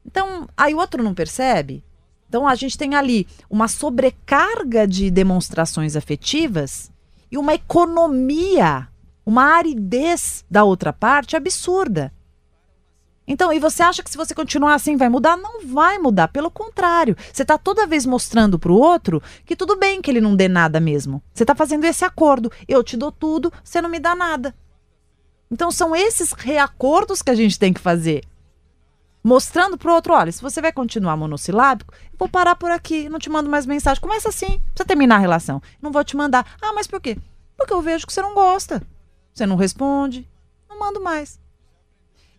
então 0.05 0.47
aí 0.55 0.73
o 0.73 0.77
outro 0.77 1.01
não 1.01 1.13
percebe? 1.13 1.83
Então 2.31 2.47
a 2.47 2.55
gente 2.55 2.77
tem 2.77 2.95
ali 2.95 3.27
uma 3.49 3.67
sobrecarga 3.67 4.87
de 4.87 5.11
demonstrações 5.11 5.97
afetivas 5.97 6.89
e 7.29 7.37
uma 7.37 7.53
economia, 7.53 8.87
uma 9.25 9.43
aridez 9.57 10.45
da 10.49 10.63
outra 10.63 10.93
parte 10.93 11.35
absurda. 11.35 12.09
Então, 13.27 13.51
e 13.51 13.59
você 13.59 13.83
acha 13.83 14.01
que 14.01 14.09
se 14.09 14.15
você 14.15 14.33
continuar 14.33 14.75
assim 14.75 14.95
vai 14.95 15.09
mudar? 15.09 15.35
Não 15.35 15.67
vai 15.67 15.97
mudar, 15.97 16.29
pelo 16.29 16.49
contrário. 16.49 17.17
Você 17.33 17.41
está 17.41 17.57
toda 17.57 17.85
vez 17.85 18.05
mostrando 18.05 18.57
para 18.57 18.71
o 18.71 18.79
outro 18.79 19.21
que 19.45 19.53
tudo 19.53 19.75
bem 19.75 20.01
que 20.01 20.09
ele 20.09 20.21
não 20.21 20.33
dê 20.33 20.47
nada 20.47 20.79
mesmo. 20.79 21.21
Você 21.33 21.43
está 21.43 21.53
fazendo 21.53 21.83
esse 21.83 22.05
acordo. 22.05 22.49
Eu 22.65 22.81
te 22.81 22.95
dou 22.95 23.11
tudo, 23.11 23.51
você 23.61 23.81
não 23.81 23.89
me 23.89 23.99
dá 23.99 24.15
nada. 24.15 24.55
Então 25.51 25.69
são 25.69 25.93
esses 25.93 26.31
reacordos 26.31 27.21
que 27.21 27.29
a 27.29 27.35
gente 27.35 27.59
tem 27.59 27.73
que 27.73 27.81
fazer. 27.81 28.23
Mostrando 29.23 29.77
pro 29.77 29.93
outro, 29.93 30.13
olha, 30.13 30.31
se 30.31 30.41
você 30.41 30.61
vai 30.61 30.71
continuar 30.71 31.15
monossilábico, 31.15 31.93
eu 31.93 32.17
vou 32.17 32.27
parar 32.27 32.55
por 32.55 32.71
aqui, 32.71 33.07
não 33.07 33.19
te 33.19 33.29
mando 33.29 33.49
mais 33.49 33.65
mensagem. 33.65 34.01
Começa 34.01 34.29
assim, 34.29 34.59
precisa 34.59 34.85
terminar 34.85 35.17
a 35.17 35.19
relação. 35.19 35.61
Não 35.81 35.91
vou 35.91 36.03
te 36.03 36.17
mandar. 36.17 36.45
Ah, 36.61 36.73
mas 36.73 36.87
por 36.87 36.99
quê? 36.99 37.17
Porque 37.55 37.73
eu 37.73 37.81
vejo 37.81 38.07
que 38.07 38.13
você 38.13 38.21
não 38.21 38.33
gosta. 38.33 38.81
Você 39.33 39.45
não 39.45 39.55
responde. 39.55 40.27
Não 40.67 40.79
mando 40.79 41.01
mais. 41.01 41.39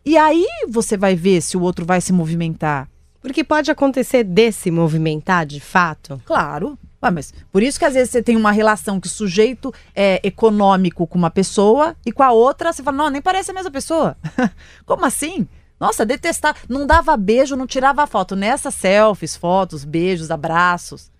E 0.04 0.18
aí 0.18 0.46
você 0.68 0.96
vai 0.96 1.14
ver 1.14 1.40
se 1.40 1.56
o 1.56 1.62
outro 1.62 1.86
vai 1.86 2.00
se 2.00 2.12
movimentar. 2.12 2.88
Porque 3.20 3.44
pode 3.44 3.70
acontecer 3.70 4.24
desse 4.24 4.68
movimentar, 4.68 5.46
de 5.46 5.60
fato. 5.60 6.20
Claro. 6.26 6.76
Ué, 7.00 7.10
mas 7.10 7.32
por 7.52 7.62
isso 7.62 7.78
que 7.78 7.84
às 7.84 7.94
vezes 7.94 8.10
você 8.10 8.22
tem 8.22 8.36
uma 8.36 8.50
relação 8.50 9.00
que 9.00 9.06
o 9.06 9.10
sujeito 9.10 9.72
é 9.94 10.20
econômico 10.24 11.06
com 11.06 11.18
uma 11.18 11.30
pessoa 11.30 11.96
e 12.04 12.10
com 12.10 12.22
a 12.22 12.32
outra 12.32 12.72
você 12.72 12.82
fala, 12.82 12.96
não, 12.96 13.10
nem 13.10 13.22
parece 13.22 13.52
a 13.52 13.54
mesma 13.54 13.70
pessoa. 13.70 14.16
Como 14.84 15.04
assim? 15.04 15.48
Nossa, 15.78 16.06
detestar. 16.06 16.56
Não 16.68 16.86
dava 16.86 17.16
beijo, 17.16 17.56
não 17.56 17.66
tirava 17.66 18.06
foto. 18.06 18.36
Nessas 18.36 18.74
selfies, 18.74 19.36
fotos, 19.36 19.84
beijos, 19.84 20.30
abraços. 20.30 21.10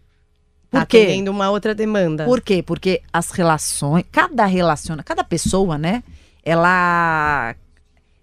Por 0.71 0.80
Tá 0.80 0.87
quê? 0.87 1.02
atendendo 1.02 1.30
uma 1.30 1.50
outra 1.50 1.75
demanda. 1.75 2.25
Por 2.25 2.40
quê? 2.40 2.62
Porque 2.62 3.02
as 3.12 3.30
relações, 3.30 4.04
cada 4.11 4.47
relaciona, 4.47 5.02
cada 5.02 5.23
pessoa, 5.25 5.76
né? 5.76 6.02
Ela 6.44 7.54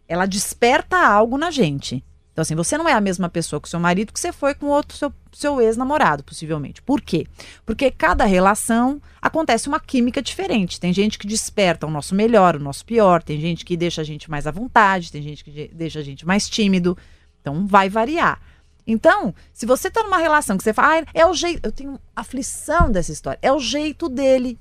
ela 0.07 0.25
desperta 0.25 0.97
algo 0.97 1.37
na 1.37 1.51
gente. 1.51 2.03
Então 2.31 2.41
assim, 2.41 2.55
você 2.55 2.77
não 2.77 2.87
é 2.87 2.93
a 2.93 3.01
mesma 3.01 3.27
pessoa 3.27 3.59
com 3.59 3.67
seu 3.67 3.79
marido 3.79 4.13
que 4.13 4.19
você 4.19 4.31
foi 4.31 4.55
com 4.55 4.67
outro 4.67 4.97
seu, 4.97 5.13
seu 5.31 5.59
ex-namorado, 5.61 6.23
possivelmente. 6.23 6.81
Por 6.81 7.01
quê? 7.01 7.25
Porque 7.65 7.91
cada 7.91 8.23
relação 8.23 9.01
acontece 9.21 9.67
uma 9.67 9.79
química 9.79 10.21
diferente. 10.21 10.79
Tem 10.79 10.93
gente 10.93 11.19
que 11.19 11.27
desperta 11.27 11.85
o 11.85 11.91
nosso 11.91 12.15
melhor, 12.15 12.55
o 12.55 12.59
nosso 12.59 12.85
pior, 12.85 13.21
tem 13.21 13.39
gente 13.41 13.65
que 13.65 13.75
deixa 13.75 14.01
a 14.01 14.05
gente 14.05 14.29
mais 14.29 14.47
à 14.47 14.51
vontade, 14.51 15.11
tem 15.11 15.21
gente 15.21 15.43
que 15.43 15.51
de- 15.51 15.67
deixa 15.73 15.99
a 15.99 16.03
gente 16.03 16.25
mais 16.25 16.47
tímido. 16.47 16.97
Então 17.41 17.67
vai 17.67 17.89
variar. 17.89 18.39
Então, 18.87 19.35
se 19.53 19.65
você 19.67 19.91
tá 19.91 20.01
numa 20.01 20.17
relação 20.17 20.57
que 20.57 20.63
você 20.63 20.73
fala, 20.73 21.01
ah, 21.01 21.05
é 21.13 21.25
o 21.25 21.33
jeito. 21.33 21.63
Eu 21.63 21.71
tenho 21.71 21.99
aflição 22.15 22.91
dessa 22.91 23.11
história. 23.11 23.37
É 23.41 23.51
o 23.51 23.59
jeito 23.59 24.09
dele. 24.09 24.57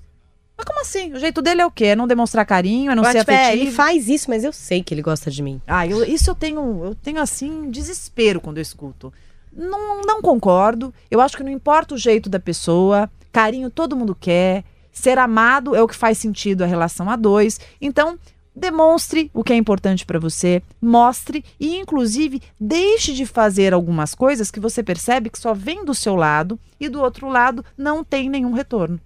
Mas 0.59 0.65
como 0.67 0.81
assim? 0.81 1.13
O 1.13 1.19
jeito 1.21 1.41
dele 1.41 1.63
é 1.63 1.67
o 1.67 1.71
quê? 1.71 1.87
É 1.87 1.97
não 1.97 2.09
demonstrar 2.09 2.45
carinho, 2.45 2.91
é 2.91 2.95
não 2.97 3.05
Eu 3.05 3.11
ser 3.13 3.19
acho 3.19 3.27
que, 3.27 3.31
é, 3.33 3.45
afetivo? 3.47 3.63
ele 3.63 3.71
faz 3.71 4.09
isso, 4.09 4.29
mas 4.29 4.43
eu 4.43 4.53
sei 4.53 4.83
que 4.83 4.93
ele 4.93 5.03
gosta 5.03 5.31
de 5.31 5.41
mim. 5.41 5.63
Ah, 5.67 5.87
eu- 5.87 6.03
isso 6.05 6.29
eu 6.29 6.35
tenho, 6.35 6.85
eu 6.85 6.95
tenho 6.97 7.21
assim, 7.23 7.71
desespero 7.71 8.41
quando 8.41 8.59
eu 8.59 8.63
escuto. 8.63 9.13
Não, 9.53 10.03
não 10.03 10.21
concordo. 10.21 10.93
Eu 11.11 11.21
acho 11.21 11.37
que 11.37 11.45
não 11.45 11.51
importa 11.51 11.95
o 11.95 11.99
jeito 11.99 12.29
da 12.29 12.41
pessoa, 12.41 13.09
carinho 13.33 13.71
todo 13.71 13.97
mundo 13.97 14.15
quer. 14.15 14.65
Ser 14.93 15.17
amado 15.17 15.77
é 15.77 15.83
o 15.83 15.87
que 15.87 15.95
faz 15.95 16.19
sentido 16.19 16.63
a 16.63 16.67
relação 16.67 17.09
a 17.09 17.15
dois. 17.15 17.61
Então, 17.81 18.19
demonstre 18.55 19.31
o 19.33 19.45
que 19.45 19.53
é 19.53 19.57
importante 19.57 20.05
para 20.05 20.19
você, 20.19 20.61
mostre 20.83 21.45
e, 21.61 21.77
inclusive, 21.79 22.43
deixe 22.59 23.15
de 23.15 23.25
fazer 23.25 23.73
algumas 23.73 24.13
coisas 24.15 24.51
que 24.51 24.59
você 24.59 24.83
percebe 24.83 25.31
que 25.31 25.39
só 25.39 25.55
vem 25.55 25.85
do 25.85 25.95
seu 25.95 26.17
lado 26.17 26.59
e 26.81 26.89
do 26.89 27.01
outro 27.01 27.29
lado 27.29 27.65
não 27.77 28.03
tem 28.03 28.29
nenhum 28.29 28.53
retorno. 28.53 28.99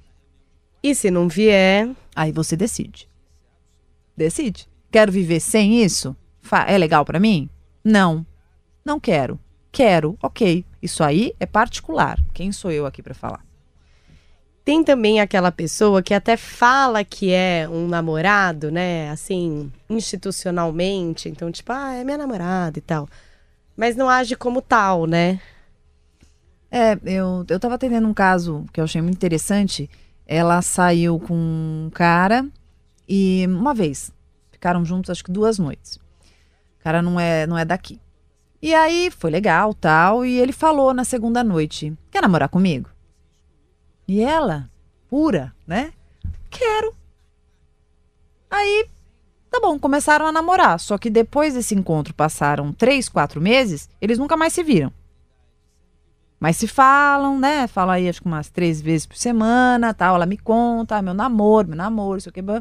E 0.83 0.95
se 0.95 1.11
não 1.11 1.29
vier, 1.29 1.89
Aí 2.15 2.31
você 2.31 2.57
decide. 2.57 3.09
Decide. 4.17 4.69
Quero 4.91 5.11
viver 5.11 5.41
sem 5.41 5.83
isso? 5.83 6.15
É 6.67 6.77
legal 6.77 7.05
pra 7.05 7.19
mim? 7.19 7.49
Não. 7.83 8.27
Não 8.85 9.01
quero. 9.01 9.41
Quero. 9.71 10.19
OK. 10.23 10.65
Isso 10.83 11.03
aí 11.03 11.33
é 11.41 11.47
particular. 11.47 12.19
Quem 12.35 12.53
sou 12.53 12.71
eu 12.71 12.85
aqui 12.85 13.03
pra 13.03 13.15
falar? 13.15 13.45
tem 14.65 14.85
também 14.85 15.21
aquela 15.21 15.51
pessoa 15.51 16.01
que 16.05 16.15
até 16.15 16.37
fala 16.37 17.03
que 17.03 17.33
é 17.33 17.69
um 17.69 17.89
namorado, 17.89 18.71
né? 18.71 19.11
Assim, 19.11 19.73
institucionalmente. 19.91 21.29
Então, 21.29 21.51
tipo, 21.51 21.73
ah, 21.73 21.95
é 21.95 22.05
minha 22.05 22.17
namorada 22.17 22.79
e 22.79 22.83
tal. 22.83 23.09
Mas 23.77 23.97
não 23.97 24.09
age 24.09 24.37
como 24.37 24.63
tal, 24.63 25.05
né? 25.05 25.41
É, 26.71 26.97
eu, 27.05 27.45
eu 27.49 27.59
tava 27.59 27.75
atendendo 27.75 28.07
um 28.07 28.15
caso 28.15 28.65
que 28.73 28.79
eu 28.79 28.85
achei 28.85 29.03
muito 29.03 29.17
interessante. 29.17 29.91
Ela 30.27 30.63
saiu 30.63 31.19
com 31.19 31.35
um 31.35 31.91
cara 31.93 32.47
e 33.09 33.45
uma 33.49 33.75
vez. 33.75 34.13
Ficaram 34.51 34.85
juntos 34.85 35.11
acho 35.11 35.25
que 35.25 35.33
duas 35.33 35.59
noites. 35.59 35.97
O 35.97 36.83
cara 36.83 37.03
não 37.03 37.19
é, 37.19 37.47
não 37.47 37.59
é 37.59 37.65
daqui. 37.65 38.01
E 38.61 38.75
aí 38.75 39.11
foi 39.11 39.31
legal, 39.31 39.75
tal, 39.75 40.25
e 40.25 40.39
ele 40.39 40.53
falou 40.53 40.95
na 40.95 41.05
segunda 41.05 41.43
noite: 41.43 41.93
"Quer 42.11 42.23
namorar 42.23 42.49
comigo?" 42.49 42.89
E 44.07 44.21
ela, 44.21 44.71
pura, 45.09 45.53
né? 45.67 45.93
Quero. 46.49 46.95
Aí, 48.51 48.87
tá 49.51 49.59
bom, 49.59 49.79
começaram 49.79 50.27
a 50.27 50.33
namorar. 50.33 50.79
Só 50.79 50.99
que 50.99 51.11
depois 51.11 51.55
desse 51.55 51.75
encontro 51.75 52.15
passaram 52.15 52.73
três, 52.73 53.09
quatro 53.09 53.41
meses, 53.41 53.89
eles 54.01 54.19
nunca 54.19 54.37
mais 54.37 54.53
se 54.53 54.63
viram. 54.63 54.93
Mas 56.43 56.57
se 56.57 56.67
falam, 56.67 57.39
né? 57.39 57.69
Falam 57.69 57.95
aí 57.95 58.09
acho 58.09 58.21
que 58.21 58.27
umas 58.27 58.51
três 58.51 58.81
vezes 58.81 59.07
por 59.07 59.17
semana, 59.17 59.95
tal. 59.95 60.17
Ela 60.17 60.27
me 60.27 60.37
conta, 60.37 61.01
meu 61.01 61.15
namoro, 61.15 61.69
meu 61.69 61.77
namoro, 61.77 62.19
isso 62.19 62.33
blá. 62.43 62.61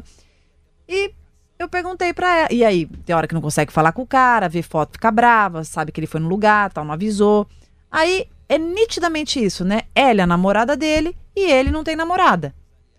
E 0.88 1.12
eu 1.58 1.68
perguntei 1.68 2.12
pra 2.12 2.32
ela. 2.32 2.48
E 2.52 2.64
aí, 2.64 2.86
tem 2.86 3.12
hora 3.12 3.26
que 3.26 3.34
não 3.34 3.40
consegue 3.40 3.72
falar 3.72 3.90
com 3.90 4.02
o 4.02 4.06
cara, 4.06 4.48
vê 4.48 4.62
foto, 4.62 4.92
fica 4.92 5.10
brava, 5.10 5.64
sabe 5.64 5.90
que 5.90 5.98
ele 5.98 6.06
foi 6.06 6.20
no 6.20 6.28
lugar, 6.28 6.72
tal, 6.72 6.84
não 6.84 6.94
avisou. 6.94 7.44
Aí 7.90 8.28
é 8.48 8.56
nitidamente 8.56 9.44
isso, 9.44 9.64
né? 9.64 9.80
Ela 9.96 10.20
é 10.20 10.22
a 10.22 10.28
namorada 10.28 10.76
dele 10.76 11.16
e 11.34 11.50
ele 11.50 11.72
não 11.72 11.82
tem 11.82 11.96
namorada. 11.96 12.54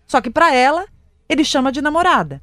Só 0.06 0.20
que 0.20 0.28
pra 0.28 0.54
ela, 0.54 0.84
ele 1.26 1.46
chama 1.46 1.72
de 1.72 1.80
namorada. 1.80 2.42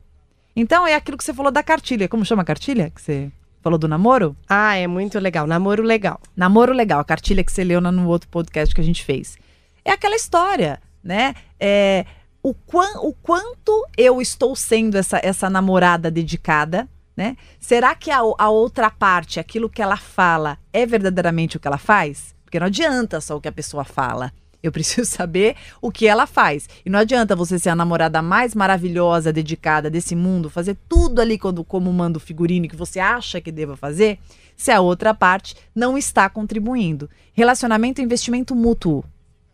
Então 0.55 0.87
é 0.87 0.95
aquilo 0.95 1.15
que 1.15 1.23
você 1.23 1.31
falou 1.31 1.51
da 1.51 1.61
cartilha. 1.61 2.09
Como 2.09 2.25
chama 2.25 2.41
a 2.41 2.45
cartilha? 2.45 2.89
Que 2.89 2.99
você 3.03 3.31
falou 3.61 3.77
do 3.77 3.87
namoro? 3.87 4.35
Ah, 4.49 4.75
é 4.75 4.87
muito 4.87 5.19
legal. 5.19 5.47
Namoro 5.47 5.83
legal. 5.83 6.19
Namoro 6.35 6.73
legal, 6.73 6.99
a 6.99 7.03
cartilha 7.03 7.43
que 7.43 7.51
você 7.51 7.63
leu 7.63 7.79
no 7.79 8.07
outro 8.07 8.27
podcast 8.29 8.73
que 8.73 8.81
a 8.81 8.83
gente 8.83 9.03
fez. 9.03 9.37
É 9.83 9.91
aquela 9.91 10.15
história, 10.15 10.81
né? 11.03 11.33
É, 11.59 12.05
o, 12.43 12.53
quan, 12.53 12.99
o 13.01 13.13
quanto 13.13 13.85
eu 13.97 14.21
estou 14.21 14.55
sendo 14.55 14.97
essa, 14.97 15.19
essa 15.23 15.49
namorada 15.49 16.09
dedicada, 16.09 16.87
né? 17.15 17.35
Será 17.59 17.93
que 17.95 18.09
a, 18.09 18.19
a 18.19 18.49
outra 18.49 18.89
parte, 18.89 19.39
aquilo 19.39 19.69
que 19.69 19.81
ela 19.81 19.97
fala, 19.97 20.57
é 20.73 20.85
verdadeiramente 20.85 21.57
o 21.57 21.59
que 21.59 21.67
ela 21.67 21.77
faz? 21.77 22.35
Porque 22.43 22.59
não 22.59 22.67
adianta 22.67 23.21
só 23.21 23.37
o 23.37 23.41
que 23.41 23.47
a 23.47 23.51
pessoa 23.51 23.83
fala. 23.83 24.33
Eu 24.63 24.71
preciso 24.71 25.09
saber 25.11 25.55
o 25.81 25.91
que 25.91 26.07
ela 26.07 26.27
faz. 26.27 26.67
E 26.85 26.89
não 26.89 26.99
adianta 26.99 27.35
você 27.35 27.57
ser 27.57 27.69
a 27.69 27.75
namorada 27.75 28.21
mais 28.21 28.53
maravilhosa, 28.53 29.33
dedicada 29.33 29.89
desse 29.89 30.15
mundo, 30.15 30.49
fazer 30.49 30.77
tudo 30.87 31.21
ali 31.21 31.37
quando, 31.37 31.63
como 31.63 31.91
manda 31.91 32.17
o 32.17 32.21
figurino 32.21 32.67
que 32.67 32.75
você 32.75 32.99
acha 32.99 33.41
que 33.41 33.51
deva 33.51 33.75
fazer, 33.75 34.19
se 34.55 34.71
a 34.71 34.81
outra 34.81 35.13
parte 35.13 35.55
não 35.73 35.97
está 35.97 36.29
contribuindo. 36.29 37.09
Relacionamento 37.33 38.01
é 38.01 38.03
investimento 38.03 38.55
mútuo. 38.55 39.03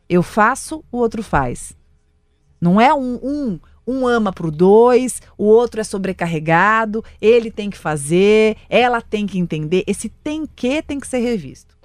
Eu 0.10 0.24
faço, 0.24 0.84
o 0.92 0.98
outro 0.98 1.22
faz. 1.22 1.76
Não 2.60 2.82
é 2.82 2.94
um, 2.94 3.20
um, 3.24 3.60
um 3.86 4.08
ama 4.08 4.34
pro 4.34 4.52
dois, 4.52 5.22
o 5.38 5.46
outro 5.46 5.80
é 5.80 5.84
sobrecarregado, 5.84 7.04
ele 7.22 7.52
tem 7.52 7.70
que 7.70 7.78
fazer, 7.78 8.58
ela 8.70 9.02
tem 9.02 9.26
que 9.26 9.38
entender. 9.40 9.84
Esse 9.88 10.10
tem 10.10 10.46
que 10.46 10.82
tem 10.82 11.00
que 11.00 11.08
ser 11.08 11.20
revisto. 11.20 11.76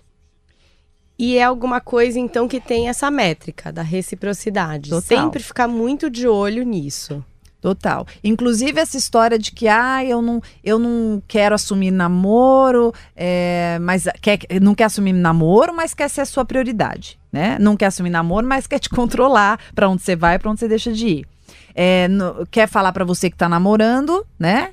E 1.23 1.39
é 1.39 1.45
alguma 1.45 1.81
coisa, 1.81 2.19
então, 2.19 2.49
que 2.49 2.59
tem 2.61 2.89
essa 2.89 3.09
métrica 3.09 3.71
da 3.71 3.81
reciprocidade. 3.81 4.91
Total. 4.91 5.03
Sempre 5.03 5.41
ficar 5.41 5.69
muito 5.69 6.11
de 6.11 6.27
olho 6.27 6.65
nisso. 6.65 7.25
Total. 7.61 8.05
Inclusive 8.25 8.81
essa 8.81 8.97
história 8.97 9.39
de 9.39 9.53
que 9.53 9.69
ah, 9.69 10.05
eu 10.05 10.21
não, 10.21 10.43
eu 10.65 10.81
não 10.81 11.23
quero 11.29 11.55
assumir 11.55 11.93
namoro, 11.93 12.93
é, 13.15 13.79
mas 13.81 14.09
quer, 14.21 14.41
não 14.61 14.75
quer 14.75 14.87
assumir 14.87 15.13
namoro, 15.13 15.73
mas 15.73 15.95
quer 15.95 16.11
ser 16.11 16.23
a 16.23 16.27
sua 16.27 16.45
prioridade, 16.45 17.17
né? 17.33 17.57
Não 17.61 17.77
quer 17.77 17.87
assumir 17.87 18.11
namoro, 18.11 18.45
mas 18.45 18.67
quer 18.67 18.81
te 18.81 18.91
controlar 18.91 19.61
para 19.77 19.89
onde 19.89 20.03
você 20.03 20.17
vai, 20.17 20.41
para 20.41 20.51
onde 20.51 20.59
você 20.59 20.67
deixa 20.67 20.93
de 20.93 21.07
ir. 21.07 21.27
É, 21.73 22.09
no, 22.09 22.45
quer 22.51 22.67
falar 22.67 22.93
para 22.93 23.05
você 23.05 23.31
que 23.31 23.37
tá 23.37 23.49
namorando, 23.49 24.27
né? 24.37 24.71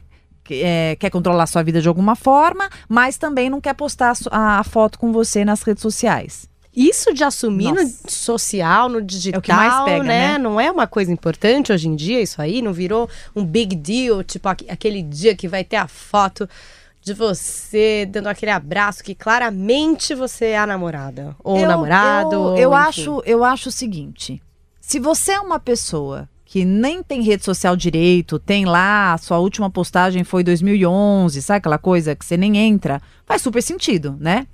É, 0.51 0.95
quer 0.99 1.09
controlar 1.09 1.47
sua 1.47 1.63
vida 1.63 1.81
de 1.81 1.87
alguma 1.87 2.15
forma, 2.15 2.69
mas 2.87 3.17
também 3.17 3.49
não 3.49 3.61
quer 3.61 3.73
postar 3.73 4.13
a, 4.31 4.59
a 4.59 4.63
foto 4.63 4.97
com 4.99 5.11
você 5.11 5.45
nas 5.45 5.61
redes 5.61 5.81
sociais. 5.81 6.47
Isso 6.75 7.13
de 7.13 7.23
assumir 7.23 7.73
Nossa. 7.73 7.83
no 7.83 8.11
social, 8.11 8.89
no 8.89 9.01
digital, 9.01 9.37
é 9.37 9.39
o 9.39 9.41
que 9.41 9.51
mais 9.51 9.83
pega, 9.83 10.03
né? 10.03 10.31
né? 10.33 10.37
Não 10.37 10.61
é 10.61 10.71
uma 10.71 10.87
coisa 10.87 11.11
importante 11.11 11.73
hoje 11.73 11.87
em 11.87 11.95
dia 11.95 12.21
isso 12.21 12.41
aí? 12.41 12.61
Não 12.61 12.71
virou 12.71 13.09
um 13.35 13.43
big 13.43 13.75
deal, 13.75 14.23
tipo 14.23 14.47
aquele 14.47 15.01
dia 15.01 15.35
que 15.35 15.47
vai 15.47 15.63
ter 15.63 15.77
a 15.77 15.87
foto 15.87 16.47
de 17.01 17.13
você 17.13 18.05
dando 18.05 18.27
aquele 18.27 18.51
abraço 18.51 19.03
que 19.03 19.15
claramente 19.15 20.13
você 20.13 20.47
é 20.47 20.57
a 20.57 20.67
namorada 20.67 21.35
ou 21.43 21.57
eu, 21.57 21.67
namorado. 21.67 22.35
Eu, 22.35 22.57
eu 22.57 22.73
acho, 22.73 23.21
eu 23.25 23.43
acho 23.43 23.69
o 23.69 23.71
seguinte: 23.71 24.41
se 24.79 24.99
você 24.99 25.33
é 25.33 25.39
uma 25.39 25.59
pessoa 25.59 26.29
que 26.49 26.65
nem 26.65 27.03
tem 27.03 27.21
rede 27.21 27.45
social 27.45 27.75
direito, 27.75 28.39
tem 28.39 28.65
lá, 28.65 29.15
sua 29.19 29.37
última 29.37 29.69
postagem 29.69 30.23
foi 30.23 30.43
2011, 30.43 31.43
sabe 31.43 31.59
aquela 31.59 31.77
coisa 31.77 32.15
que 32.15 32.25
você 32.25 32.35
nem 32.35 32.57
entra, 32.57 32.99
faz 33.23 33.43
super 33.43 33.61
sentido, 33.61 34.17
né? 34.19 34.47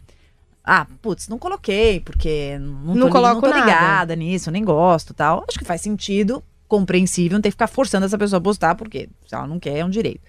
Ah, 0.61 0.85
putz, 1.01 1.29
não 1.29 1.39
coloquei, 1.39 2.01
porque 2.01 2.57
não, 2.59 2.95
não, 2.95 3.07
tô, 3.07 3.13
coloco 3.13 3.35
não 3.35 3.41
tô 3.41 3.47
ligada 3.47 3.87
nada. 3.87 4.15
nisso, 4.17 4.51
nem 4.51 4.61
gosto 4.61 5.13
tal. 5.13 5.45
Acho 5.47 5.57
que 5.57 5.63
faz 5.63 5.79
sentido, 5.79 6.43
compreensível, 6.67 7.37
não 7.37 7.41
tem 7.41 7.49
que 7.49 7.55
ficar 7.55 7.67
forçando 7.67 8.05
essa 8.05 8.17
pessoa 8.17 8.39
a 8.39 8.43
postar, 8.43 8.75
porque 8.75 9.07
se 9.25 9.33
ela 9.33 9.47
não 9.47 9.57
quer, 9.57 9.77
é 9.77 9.85
um 9.85 9.89
direito. 9.89 10.19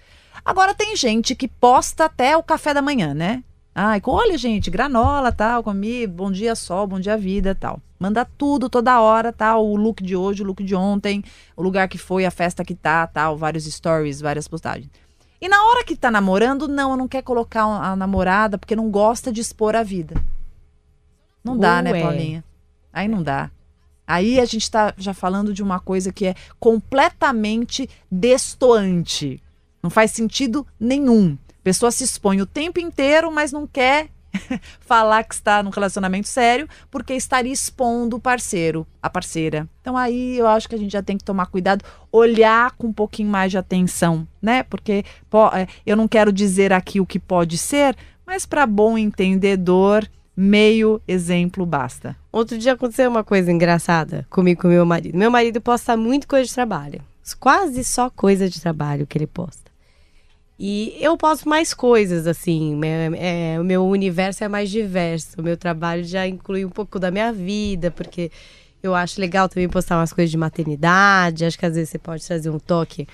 Agora 0.44 0.73
tem 0.73 0.94
gente 0.94 1.35
que 1.35 1.49
posta 1.49 2.04
até 2.04 2.37
o 2.37 2.44
café 2.44 2.73
da 2.73 2.80
manhã, 2.80 3.12
né? 3.12 3.42
Ai, 3.78 4.00
olha, 4.06 4.38
gente, 4.38 4.71
granola, 4.71 5.30
tal, 5.30 5.62
comi, 5.62 6.06
bom 6.06 6.33
dia 6.33 6.54
sol, 6.54 6.87
bom 6.87 6.99
dia 6.99 7.14
vida, 7.14 7.54
tal. 7.54 7.78
Manda 8.00 8.25
tudo 8.25 8.71
toda 8.71 9.02
hora, 9.02 9.35
tal, 9.35 9.66
o 9.66 9.76
look 9.76 10.02
de 10.02 10.16
hoje, 10.16 10.42
o 10.42 10.47
look 10.47 10.64
de 10.64 10.75
ontem, 10.75 11.23
o 11.54 11.62
lugar 11.62 11.87
que 11.87 11.99
foi, 11.99 12.25
a 12.25 12.30
festa 12.30 12.64
que 12.64 12.75
tá, 12.75 13.06
tal, 13.06 13.37
vários 13.37 13.66
stories, 13.66 14.18
várias 14.18 14.49
postagens. 14.49 14.88
E 15.38 15.47
na 15.47 15.62
hora 15.62 15.85
que 15.85 15.95
tá 15.95 16.11
namorando, 16.11 16.66
não, 16.66 16.97
não 16.97 17.06
quer 17.06 17.21
colocar 17.21 17.64
a 17.64 17.95
namorada 17.95 18.56
porque 18.56 18.75
não 18.75 18.91
gosta 18.91 19.30
de 19.30 19.43
expor 19.43 19.76
a 19.76 19.82
vida. 19.82 20.15
Não 21.45 21.58
dá, 21.58 21.82
né, 21.82 21.93
Ué. 21.93 21.99
né, 21.99 22.02
Paulinha? 22.02 22.45
Aí 22.91 23.06
não 23.06 23.23
dá. 23.23 23.50
Aí 24.06 24.41
a 24.41 24.47
gente 24.47 24.71
tá 24.71 24.95
já 24.97 25.12
falando 25.12 25.52
de 25.52 25.62
uma 25.62 25.80
coisa 25.80 26.10
que 26.10 26.25
é 26.25 26.34
completamente 26.58 27.91
destoante. 28.10 29.39
Não 29.82 29.91
faz 29.91 30.12
sentido 30.12 30.67
nenhum 30.80 31.36
pessoa 31.66 31.90
se 31.90 32.04
expõe 32.04 32.40
o 32.40 32.46
tempo 32.46 32.78
inteiro, 32.78 33.28
mas 33.28 33.50
não 33.50 33.66
quer 33.66 34.06
falar 34.78 35.24
que 35.24 35.34
está 35.34 35.64
num 35.64 35.70
relacionamento 35.70 36.28
sério, 36.28 36.68
porque 36.92 37.12
estaria 37.12 37.52
expondo 37.52 38.14
o 38.14 38.20
parceiro, 38.20 38.86
a 39.02 39.10
parceira. 39.10 39.68
Então 39.80 39.96
aí 39.96 40.38
eu 40.38 40.46
acho 40.46 40.68
que 40.68 40.76
a 40.76 40.78
gente 40.78 40.92
já 40.92 41.02
tem 41.02 41.18
que 41.18 41.24
tomar 41.24 41.46
cuidado, 41.46 41.84
olhar 42.12 42.70
com 42.76 42.86
um 42.86 42.92
pouquinho 42.92 43.28
mais 43.28 43.50
de 43.50 43.58
atenção, 43.58 44.28
né? 44.40 44.62
Porque 44.62 45.04
pô, 45.28 45.48
é, 45.48 45.66
eu 45.84 45.96
não 45.96 46.06
quero 46.06 46.32
dizer 46.32 46.72
aqui 46.72 47.00
o 47.00 47.06
que 47.06 47.18
pode 47.18 47.58
ser, 47.58 47.96
mas 48.24 48.46
para 48.46 48.64
bom 48.64 48.96
entendedor, 48.96 50.08
meio 50.36 51.02
exemplo 51.08 51.66
basta. 51.66 52.14
Outro 52.30 52.56
dia 52.56 52.74
aconteceu 52.74 53.10
uma 53.10 53.24
coisa 53.24 53.50
engraçada 53.50 54.24
comigo 54.30 54.62
com 54.62 54.68
meu 54.68 54.86
marido. 54.86 55.18
Meu 55.18 55.32
marido 55.32 55.60
posta 55.60 55.96
muito 55.96 56.28
coisa 56.28 56.46
de 56.46 56.54
trabalho. 56.54 57.02
Quase 57.40 57.82
só 57.82 58.08
coisa 58.08 58.48
de 58.48 58.60
trabalho 58.60 59.04
que 59.04 59.18
ele 59.18 59.26
posta. 59.26 59.65
E 60.58 60.97
eu 61.00 61.16
posto 61.16 61.49
mais 61.49 61.75
coisas, 61.75 62.26
assim. 62.26 62.78
É, 63.19 63.60
o 63.60 63.64
meu 63.64 63.86
universo 63.86 64.42
é 64.42 64.49
mais 64.49 64.71
diverso. 64.71 65.38
O 65.38 65.42
meu 65.42 65.56
trabalho 65.56 66.02
já 66.04 66.26
inclui 66.26 66.64
um 66.64 66.71
pouco 66.71 66.99
da 66.99 67.10
minha 67.10 67.32
vida, 67.32 67.90
porque 67.90 68.30
eu 68.82 68.95
acho 68.95 69.21
legal 69.21 69.49
também 69.49 69.69
postar 69.69 69.99
umas 69.99 70.12
coisas 70.12 70.30
de 70.30 70.36
maternidade. 70.36 71.45
Acho 71.45 71.58
que 71.58 71.66
às 71.66 71.75
vezes 71.75 71.90
você 71.90 71.99
pode 71.99 72.26
trazer 72.26 72.49
um 72.49 72.58
toque. 72.58 73.06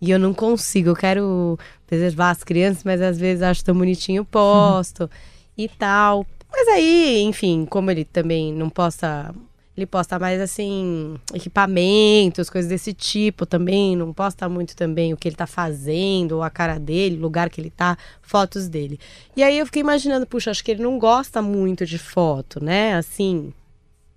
E 0.00 0.10
eu 0.10 0.18
não 0.18 0.32
consigo. 0.32 0.90
Eu 0.90 0.96
quero 0.96 1.58
preservar 1.86 2.30
as 2.30 2.42
crianças, 2.42 2.82
mas 2.84 3.00
às 3.02 3.18
vezes 3.18 3.42
acho 3.42 3.64
tão 3.64 3.76
bonitinho, 3.76 4.24
posto 4.24 5.10
e 5.56 5.68
tal. 5.68 6.26
Mas 6.50 6.68
aí, 6.68 7.20
enfim, 7.22 7.66
como 7.66 7.90
ele 7.90 8.04
também 8.04 8.52
não 8.52 8.70
posta 8.70 9.34
ele 9.76 9.84
posta 9.86 10.18
mais 10.18 10.40
assim, 10.40 11.16
equipamentos, 11.34 12.48
coisas 12.48 12.68
desse 12.68 12.94
tipo 12.94 13.44
também. 13.44 13.94
Não 13.94 14.12
posta 14.12 14.48
muito 14.48 14.74
também 14.74 15.12
o 15.12 15.16
que 15.16 15.28
ele 15.28 15.36
tá 15.36 15.46
fazendo, 15.46 16.32
ou 16.32 16.42
a 16.42 16.48
cara 16.48 16.78
dele, 16.78 17.18
o 17.18 17.20
lugar 17.20 17.50
que 17.50 17.60
ele 17.60 17.70
tá, 17.70 17.98
fotos 18.22 18.68
dele. 18.68 18.98
E 19.36 19.42
aí 19.42 19.58
eu 19.58 19.66
fiquei 19.66 19.80
imaginando, 19.80 20.26
puxa, 20.26 20.50
acho 20.50 20.64
que 20.64 20.70
ele 20.70 20.82
não 20.82 20.98
gosta 20.98 21.42
muito 21.42 21.84
de 21.84 21.98
foto, 21.98 22.62
né? 22.64 22.94
Assim, 22.94 23.52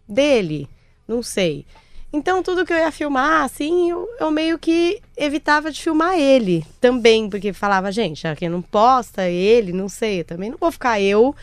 dele. 0.07 0.69
Não 1.07 1.21
sei. 1.21 1.65
Então, 2.11 2.41
tudo 2.41 2.65
que 2.65 2.73
eu 2.73 2.77
ia 2.77 2.91
filmar, 2.91 3.43
assim, 3.43 3.91
eu, 3.91 4.07
eu, 4.19 4.31
meio 4.31 4.57
que 4.57 4.99
evitava 5.15 5.71
de 5.71 5.79
filmar 5.79 6.17
ele 6.17 6.65
também, 6.81 7.29
porque 7.29 7.53
falava, 7.53 7.91
gente, 7.91 8.23
já 8.23 8.35
não 8.49 8.63
posta 8.63 9.27
ele, 9.27 9.71
não 9.71 9.87
sei, 9.87 10.23
também 10.23 10.49
não 10.49 10.57
vou 10.57 10.71
ficar 10.71 10.99
eu 10.99 11.35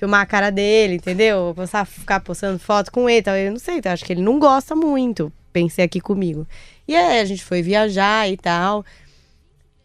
filmar 0.00 0.22
a 0.22 0.26
cara 0.26 0.50
dele, 0.50 0.94
entendeu? 0.94 1.52
Postar, 1.54 1.84
ficar 1.84 2.20
postando 2.20 2.58
foto 2.58 2.90
com 2.90 3.08
ele, 3.08 3.20
tal. 3.20 3.36
Eu 3.36 3.50
não 3.50 3.58
sei, 3.58 3.76
então, 3.76 3.92
acho 3.92 4.02
que 4.02 4.14
ele 4.14 4.22
não 4.22 4.38
gosta 4.38 4.74
muito. 4.74 5.30
Pensei 5.52 5.84
aqui 5.84 6.00
comigo. 6.00 6.46
E 6.88 6.96
aí 6.96 7.20
a 7.20 7.24
gente 7.26 7.44
foi 7.44 7.60
viajar 7.60 8.26
e 8.26 8.34
tal. 8.38 8.82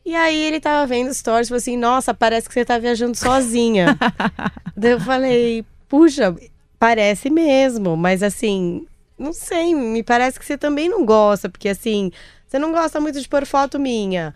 E 0.06 0.16
aí 0.16 0.42
ele 0.42 0.62
tava 0.62 0.88
vendo 0.88 1.14
stories, 1.14 1.50
falou 1.50 1.58
assim, 1.58 1.76
nossa, 1.76 2.14
parece 2.14 2.48
que 2.48 2.54
você 2.54 2.64
tá 2.64 2.78
viajando 2.78 3.18
sozinha. 3.18 3.98
Daí 4.78 4.92
eu 4.92 5.02
falei, 5.02 5.66
puxa, 5.90 6.34
parece 6.80 7.30
mesmo, 7.30 7.98
mas 7.98 8.24
assim, 8.24 8.86
não 9.18 9.34
sei, 9.34 9.74
me 9.74 10.04
parece 10.04 10.40
que 10.40 10.46
você 10.46 10.58
também 10.58 10.88
não 10.88 11.04
gosta, 11.06 11.50
porque 11.50 11.68
assim, 11.68 12.12
você 12.48 12.60
não 12.60 12.72
gosta 12.72 13.02
muito 13.02 13.20
de 13.20 13.28
pôr 13.28 13.46
foto 13.46 13.80
minha 13.80 14.34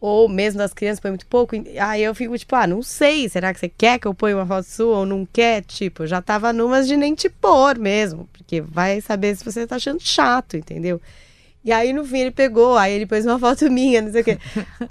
ou 0.00 0.28
mesmo 0.28 0.58
das 0.58 0.72
crianças 0.72 0.98
põe 0.98 1.10
muito 1.10 1.26
pouco. 1.26 1.54
Aí 1.78 2.02
eu 2.02 2.14
fico 2.14 2.36
tipo, 2.38 2.56
ah, 2.56 2.66
não 2.66 2.82
sei, 2.82 3.28
será 3.28 3.52
que 3.52 3.60
você 3.60 3.68
quer 3.68 3.98
que 3.98 4.06
eu 4.06 4.14
ponha 4.14 4.36
uma 4.36 4.46
foto 4.46 4.64
sua 4.64 4.98
ou 4.98 5.06
não 5.06 5.28
quer? 5.30 5.62
Tipo, 5.62 6.06
já 6.06 6.22
tava 6.22 6.52
numas 6.52 6.88
de 6.88 6.96
nem 6.96 7.14
te 7.14 7.28
pôr 7.28 7.78
mesmo, 7.78 8.28
porque 8.32 8.60
vai 8.60 9.00
saber 9.00 9.36
se 9.36 9.44
você 9.44 9.66
tá 9.66 9.76
achando 9.76 10.00
chato, 10.00 10.56
entendeu? 10.56 11.00
E 11.62 11.70
aí 11.72 11.92
no 11.92 12.06
fim 12.06 12.20
ele 12.20 12.30
pegou, 12.30 12.78
aí 12.78 12.94
ele 12.94 13.04
pôs 13.04 13.26
uma 13.26 13.38
foto 13.38 13.68
minha, 13.70 14.00
não 14.00 14.10
sei 14.10 14.22
o 14.22 14.24
quê. 14.24 14.38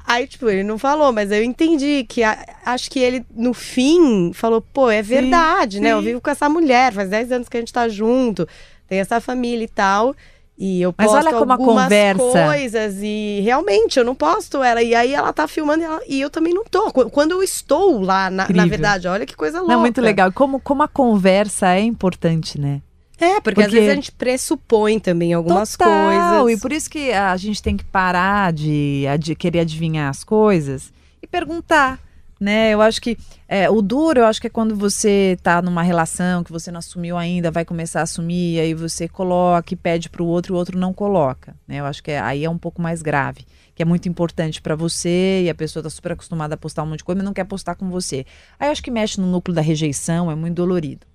aí, 0.05 0.27
tipo, 0.27 0.47
ele 0.47 0.63
não 0.63 0.77
falou, 0.77 1.11
mas 1.11 1.31
eu 1.31 1.43
entendi 1.43 2.05
que 2.07 2.21
a, 2.21 2.45
acho 2.63 2.91
que 2.91 2.99
ele, 2.99 3.25
no 3.35 3.55
fim, 3.55 4.31
falou, 4.33 4.61
pô, 4.61 4.91
é 4.91 5.01
verdade, 5.01 5.77
sim, 5.77 5.83
né? 5.83 5.89
Sim. 5.89 5.95
Eu 5.95 6.01
vivo 6.03 6.21
com 6.21 6.29
essa 6.29 6.47
mulher, 6.47 6.93
faz 6.93 7.09
10 7.09 7.31
anos 7.31 7.49
que 7.49 7.57
a 7.57 7.59
gente 7.59 7.73
tá 7.73 7.89
junto, 7.89 8.47
tem 8.87 8.99
essa 8.99 9.19
família 9.19 9.65
e 9.65 9.67
tal. 9.67 10.15
E 10.61 10.81
eu 10.81 10.91
posto 10.91 11.13
Mas 11.13 11.25
olha 11.25 11.39
como 11.39 11.53
algumas 11.53 11.85
a 11.85 11.87
conversa... 11.87 12.45
coisas 12.45 12.97
e 13.01 13.39
realmente 13.45 13.97
eu 13.97 14.03
não 14.03 14.13
posto 14.13 14.61
ela. 14.61 14.83
E 14.83 14.93
aí 14.93 15.13
ela 15.13 15.31
tá 15.31 15.47
filmando 15.47 15.81
e, 15.81 15.85
ela, 15.85 16.01
e 16.05 16.19
eu 16.19 16.29
também 16.29 16.53
não 16.53 16.65
tô. 16.65 16.91
Quando 16.91 17.31
eu 17.31 17.41
estou 17.41 18.01
lá, 18.01 18.29
na, 18.29 18.45
na 18.49 18.65
verdade, 18.65 19.07
olha 19.07 19.25
que 19.25 19.37
coisa 19.37 19.59
louca. 19.59 19.73
Não, 19.73 19.79
muito 19.79 20.01
legal. 20.01 20.33
Como, 20.33 20.59
como 20.59 20.83
a 20.83 20.87
conversa 20.89 21.69
é 21.75 21.79
importante, 21.79 22.59
né? 22.59 22.81
É, 23.17 23.35
porque, 23.35 23.41
porque, 23.41 23.63
às 23.63 23.71
vezes 23.71 23.89
a 23.89 23.95
gente 23.95 24.11
pressupõe 24.11 24.99
também 24.99 25.33
algumas 25.33 25.77
Total, 25.77 26.41
coisas. 26.41 26.57
E 26.57 26.61
por 26.61 26.73
isso 26.73 26.89
que 26.89 27.13
a 27.13 27.37
gente 27.37 27.63
tem 27.63 27.77
que 27.77 27.85
parar 27.85 28.51
de, 28.51 29.05
de 29.17 29.35
querer 29.35 29.61
adivinhar 29.61 30.09
as 30.09 30.25
coisas 30.25 30.91
e 31.21 31.27
perguntar. 31.27 31.99
Né? 32.39 32.73
Eu 32.73 32.81
acho 32.81 33.01
que 33.01 33.17
é, 33.47 33.69
o 33.69 33.81
duro, 33.81 34.21
eu 34.21 34.25
acho 34.25 34.39
que 34.39 34.47
é 34.47 34.49
quando 34.49 34.75
você 34.75 35.37
tá 35.43 35.61
numa 35.61 35.83
relação 35.83 36.43
que 36.43 36.51
você 36.51 36.71
não 36.71 36.79
assumiu 36.79 37.17
ainda, 37.17 37.51
vai 37.51 37.65
começar 37.65 37.99
a 37.99 38.03
assumir, 38.03 38.59
aí 38.59 38.73
você 38.73 39.07
coloca 39.07 39.73
e 39.73 39.77
pede 39.77 40.09
pro 40.09 40.25
outro 40.25 40.53
e 40.53 40.55
o 40.55 40.57
outro 40.57 40.77
não 40.77 40.93
coloca, 40.93 41.55
né? 41.67 41.79
Eu 41.79 41.85
acho 41.85 42.01
que 42.01 42.11
é, 42.11 42.19
aí 42.19 42.45
é 42.45 42.49
um 42.49 42.57
pouco 42.57 42.81
mais 42.81 43.01
grave, 43.01 43.45
que 43.75 43.81
é 43.83 43.85
muito 43.85 44.07
importante 44.07 44.61
para 44.61 44.75
você 44.75 45.43
e 45.43 45.49
a 45.49 45.55
pessoa 45.55 45.83
tá 45.83 45.89
super 45.89 46.13
acostumada 46.13 46.53
a 46.55 46.57
postar 46.57 46.83
um 46.83 46.87
monte 46.87 46.99
de 46.99 47.03
coisa, 47.03 47.17
mas 47.17 47.25
não 47.25 47.33
quer 47.33 47.45
postar 47.45 47.75
com 47.75 47.89
você. 47.89 48.25
Aí 48.59 48.67
eu 48.67 48.71
acho 48.71 48.83
que 48.83 48.91
mexe 48.91 49.19
no 49.19 49.27
núcleo 49.27 49.53
da 49.53 49.61
rejeição, 49.61 50.31
é 50.31 50.35
muito 50.35 50.55
dolorido. 50.55 51.05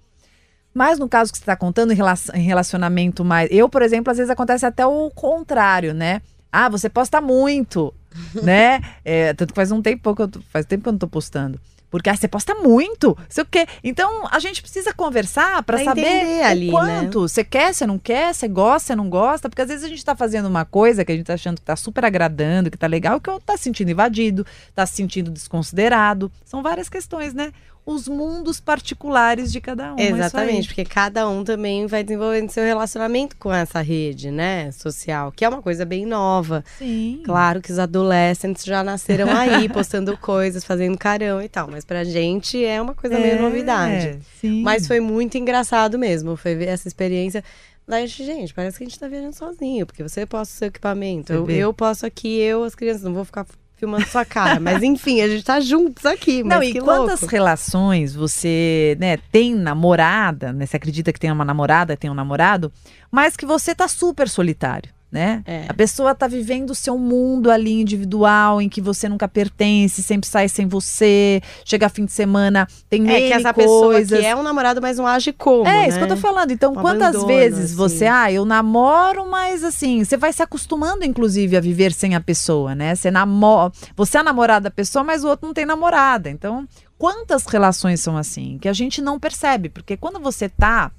Mas 0.74 0.98
no 0.98 1.08
caso 1.08 1.30
que 1.30 1.38
você 1.38 1.42
está 1.42 1.54
contando 1.54 1.92
em 1.92 2.42
relacionamento 2.42 3.24
mais. 3.24 3.48
Eu, 3.52 3.68
por 3.68 3.80
exemplo, 3.80 4.10
às 4.10 4.16
vezes 4.16 4.28
acontece 4.28 4.66
até 4.66 4.84
o 4.84 5.08
contrário, 5.08 5.94
né? 5.94 6.20
Ah, 6.54 6.68
você 6.68 6.88
posta 6.88 7.20
muito, 7.20 7.92
né? 8.42 8.80
É, 9.04 9.34
tanto 9.34 9.52
que 9.52 9.56
faz 9.56 9.72
um 9.72 9.82
tempo 9.82 10.14
que 10.14 10.22
eu 10.22 10.30
faz 10.52 10.64
tempo 10.64 10.84
que 10.84 10.88
eu 10.88 10.92
não 10.92 10.98
tô 10.98 11.08
postando. 11.08 11.58
Porque 11.90 12.10
ah, 12.10 12.16
você 12.16 12.26
posta 12.26 12.54
muito, 12.56 13.16
sei 13.28 13.44
o 13.44 13.46
quê. 13.46 13.66
Então 13.82 14.26
a 14.28 14.40
gente 14.40 14.60
precisa 14.60 14.92
conversar 14.92 15.62
para 15.62 15.82
saber 15.84 16.42
ali, 16.42 16.66
né? 16.66 16.72
quanto. 16.72 17.22
Né? 17.22 17.28
Você 17.28 17.44
quer, 17.44 17.72
você 17.72 17.86
não 17.86 18.00
quer, 18.00 18.34
você 18.34 18.48
gosta, 18.48 18.88
você 18.88 18.96
não 18.96 19.08
gosta. 19.08 19.48
Porque 19.48 19.62
às 19.62 19.68
vezes 19.68 19.84
a 19.84 19.88
gente 19.88 19.98
está 19.98 20.16
fazendo 20.16 20.46
uma 20.46 20.64
coisa 20.64 21.04
que 21.04 21.12
a 21.12 21.16
gente 21.16 21.26
tá 21.26 21.34
achando 21.34 21.56
que 21.56 21.62
tá 21.62 21.76
super 21.76 22.04
agradando, 22.04 22.68
que 22.68 22.76
tá 22.76 22.88
legal, 22.88 23.20
que 23.20 23.30
tá 23.46 23.56
se 23.56 23.64
sentindo 23.64 23.92
invadido, 23.92 24.44
tá 24.74 24.84
se 24.86 24.94
sentindo 24.94 25.30
desconsiderado. 25.30 26.32
São 26.44 26.64
várias 26.64 26.88
questões, 26.88 27.32
né? 27.32 27.52
Os 27.86 28.08
mundos 28.08 28.60
particulares 28.60 29.52
de 29.52 29.60
cada 29.60 29.94
um. 29.94 29.98
É 29.98 30.08
Exatamente, 30.08 30.68
porque 30.68 30.84
cada 30.84 31.28
um 31.28 31.44
também 31.44 31.86
vai 31.86 32.02
desenvolvendo 32.02 32.50
seu 32.50 32.64
relacionamento 32.64 33.36
com 33.36 33.52
essa 33.52 33.80
rede, 33.82 34.30
né, 34.30 34.72
social, 34.72 35.30
que 35.30 35.44
é 35.44 35.48
uma 35.48 35.60
coisa 35.60 35.84
bem 35.84 36.06
nova. 36.06 36.64
Sim. 36.78 37.20
Claro 37.24 37.60
que 37.60 37.70
os 37.70 37.78
adolescentes 37.78 38.64
já 38.64 38.82
nasceram 38.82 39.30
aí, 39.30 39.68
postando 39.68 40.16
coisas, 40.16 40.64
fazendo 40.64 40.96
carão 40.96 41.42
e 41.42 41.48
tal, 41.48 41.68
mas 41.70 41.84
pra 41.84 42.04
gente 42.04 42.64
é 42.64 42.80
uma 42.80 42.94
coisa 42.94 43.16
é, 43.16 43.20
meio 43.20 43.42
novidade. 43.42 44.18
Sim. 44.40 44.62
Mas 44.62 44.86
foi 44.86 45.00
muito 45.00 45.36
engraçado 45.36 45.98
mesmo, 45.98 46.36
foi 46.36 46.54
ver 46.54 46.68
essa 46.68 46.88
experiência. 46.88 47.44
Daí, 47.86 48.06
gente, 48.06 48.54
parece 48.54 48.78
que 48.78 48.84
a 48.84 48.86
gente 48.86 48.98
tá 48.98 49.06
viajando 49.06 49.36
sozinho, 49.36 49.84
porque 49.84 50.02
você 50.02 50.24
posta 50.24 50.54
o 50.54 50.56
seu 50.56 50.68
equipamento, 50.68 51.34
eu, 51.34 51.50
eu 51.50 51.74
posso 51.74 52.06
aqui, 52.06 52.40
eu, 52.40 52.64
as 52.64 52.74
crianças, 52.74 53.02
não 53.02 53.12
vou 53.12 53.26
ficar 53.26 53.44
filmando 53.84 54.06
sua 54.06 54.24
cara. 54.24 54.58
Mas 54.58 54.82
enfim, 54.82 55.20
a 55.20 55.28
gente 55.28 55.44
tá 55.44 55.60
juntos 55.60 56.04
aqui. 56.06 56.42
Não, 56.42 56.62
e 56.62 56.80
quantas 56.80 57.20
louco. 57.20 57.34
relações 57.34 58.14
você 58.14 58.96
né, 58.98 59.18
tem 59.30 59.54
namorada, 59.54 60.52
né? 60.52 60.66
Você 60.66 60.76
acredita 60.76 61.12
que 61.12 61.20
tem 61.20 61.30
uma 61.30 61.44
namorada, 61.44 61.96
tem 61.96 62.10
um 62.10 62.14
namorado, 62.14 62.72
mas 63.10 63.36
que 63.36 63.46
você 63.46 63.74
tá 63.74 63.86
super 63.86 64.28
solitário 64.28 64.92
né? 65.14 65.44
É. 65.46 65.66
A 65.68 65.72
pessoa 65.74 66.12
tá 66.12 66.26
vivendo 66.26 66.70
o 66.70 66.74
seu 66.74 66.98
mundo 66.98 67.48
ali 67.48 67.80
individual, 67.80 68.60
em 68.60 68.68
que 68.68 68.80
você 68.80 69.08
nunca 69.08 69.28
pertence, 69.28 70.02
sempre 70.02 70.28
sai 70.28 70.48
sem 70.48 70.66
você, 70.66 71.40
chega 71.64 71.88
fim 71.88 72.04
de 72.04 72.10
semana, 72.10 72.66
tem 72.90 73.08
É 73.08 73.28
que 73.28 73.32
essa 73.32 73.54
coisas. 73.54 74.10
pessoa 74.10 74.20
que 74.20 74.26
é 74.26 74.34
um 74.34 74.42
namorado, 74.42 74.82
mas 74.82 74.98
não 74.98 75.06
age 75.06 75.32
como, 75.32 75.68
É, 75.68 75.82
né? 75.82 75.88
isso 75.88 75.98
que 75.98 76.02
eu 76.04 76.08
tô 76.08 76.16
falando. 76.16 76.50
Então, 76.50 76.72
um 76.72 76.74
quantas 76.74 77.10
abandono, 77.14 77.26
vezes 77.28 77.66
assim. 77.66 77.74
você, 77.76 78.06
ah, 78.06 78.32
eu 78.32 78.44
namoro, 78.44 79.30
mas 79.30 79.62
assim, 79.62 80.02
você 80.04 80.16
vai 80.16 80.32
se 80.32 80.42
acostumando, 80.42 81.04
inclusive, 81.04 81.56
a 81.56 81.60
viver 81.60 81.92
sem 81.92 82.16
a 82.16 82.20
pessoa, 82.20 82.74
né? 82.74 82.96
Você 82.96 83.08
namora, 83.08 83.70
você 83.94 84.18
é 84.18 84.22
namorada 84.24 84.64
da 84.64 84.70
pessoa, 84.72 85.04
mas 85.04 85.22
o 85.22 85.28
outro 85.28 85.46
não 85.46 85.54
tem 85.54 85.64
namorada. 85.64 86.28
Então, 86.28 86.66
quantas 86.98 87.46
relações 87.46 88.00
são 88.00 88.16
assim, 88.16 88.58
que 88.60 88.68
a 88.68 88.72
gente 88.72 89.00
não 89.00 89.20
percebe? 89.20 89.68
Porque 89.68 89.96
quando 89.96 90.18
você 90.18 90.48
tá 90.48 90.90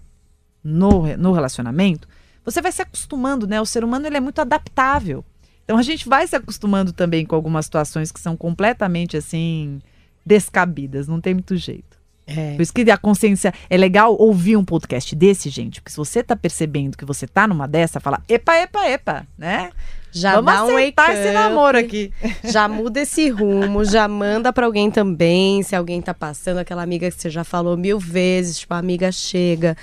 no, 0.64 1.16
no 1.18 1.34
relacionamento, 1.34 2.08
você 2.46 2.62
vai 2.62 2.72
se 2.72 2.82
acostumando, 2.82 3.48
né? 3.48 3.60
O 3.60 3.66
ser 3.66 3.84
humano 3.84 4.06
ele 4.06 4.18
é 4.18 4.22
muito 4.22 4.40
adaptável. 4.40 5.26
Então 5.64 5.78
a 5.78 5.82
gente 5.82 6.08
vai 6.08 6.28
se 6.28 6.36
acostumando 6.36 6.94
também 6.94 7.26
com 7.26 7.36
algumas 7.36 7.66
situações 7.66 8.12
que 8.12 8.20
são 8.20 8.38
completamente 8.38 9.18
assim 9.18 9.82
descabidas, 10.26 11.08
não 11.08 11.20
tem 11.20 11.34
muito 11.34 11.58
jeito. 11.58 11.96
É. 12.28 12.56
Por 12.56 12.62
isso 12.64 12.74
que 12.74 12.90
a 12.90 12.98
consciência 12.98 13.54
é 13.70 13.78
legal 13.78 14.16
ouvir 14.20 14.58
um 14.58 14.66
podcast 14.66 15.16
desse, 15.16 15.50
gente, 15.50 15.80
porque 15.80 15.92
se 15.92 15.98
você 15.98 16.24
tá 16.24 16.36
percebendo 16.36 16.98
que 16.98 17.06
você 17.06 17.28
tá 17.28 17.48
numa 17.48 17.68
dessa, 17.68 18.00
fala, 18.00 18.22
epa, 18.28 18.56
epa, 18.56 18.90
epa, 18.90 19.28
né? 19.38 19.70
Já 20.12 20.36
Vamos 20.36 20.54
dá 20.54 20.66
um 20.66 20.74
wake 20.74 21.12
esse 21.12 21.32
namoro 21.34 21.78
aqui. 21.78 22.12
Já 22.44 22.68
muda 22.70 23.02
esse 23.02 23.30
rumo, 23.30 23.84
já 23.84 24.08
manda 24.08 24.54
para 24.54 24.66
alguém 24.66 24.90
também, 24.90 25.62
se 25.62 25.76
alguém 25.76 26.02
tá 26.02 26.14
passando, 26.14 26.58
aquela 26.60 26.82
amiga 26.82 27.12
que 27.12 27.22
você 27.22 27.30
já 27.30 27.44
falou 27.44 27.76
mil 27.76 28.00
vezes, 28.00 28.60
tipo, 28.60 28.74
a 28.74 28.78
amiga 28.78 29.12
chega, 29.12 29.76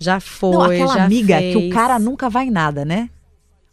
já 0.00 0.18
foi, 0.18 0.50
Não, 0.52 0.62
aquela 0.62 0.94
já 0.94 1.04
amiga 1.04 1.36
fez. 1.38 1.54
que 1.54 1.68
o 1.68 1.70
cara 1.70 1.98
nunca 1.98 2.30
vai 2.30 2.46
em 2.46 2.50
nada, 2.50 2.84
né? 2.84 3.10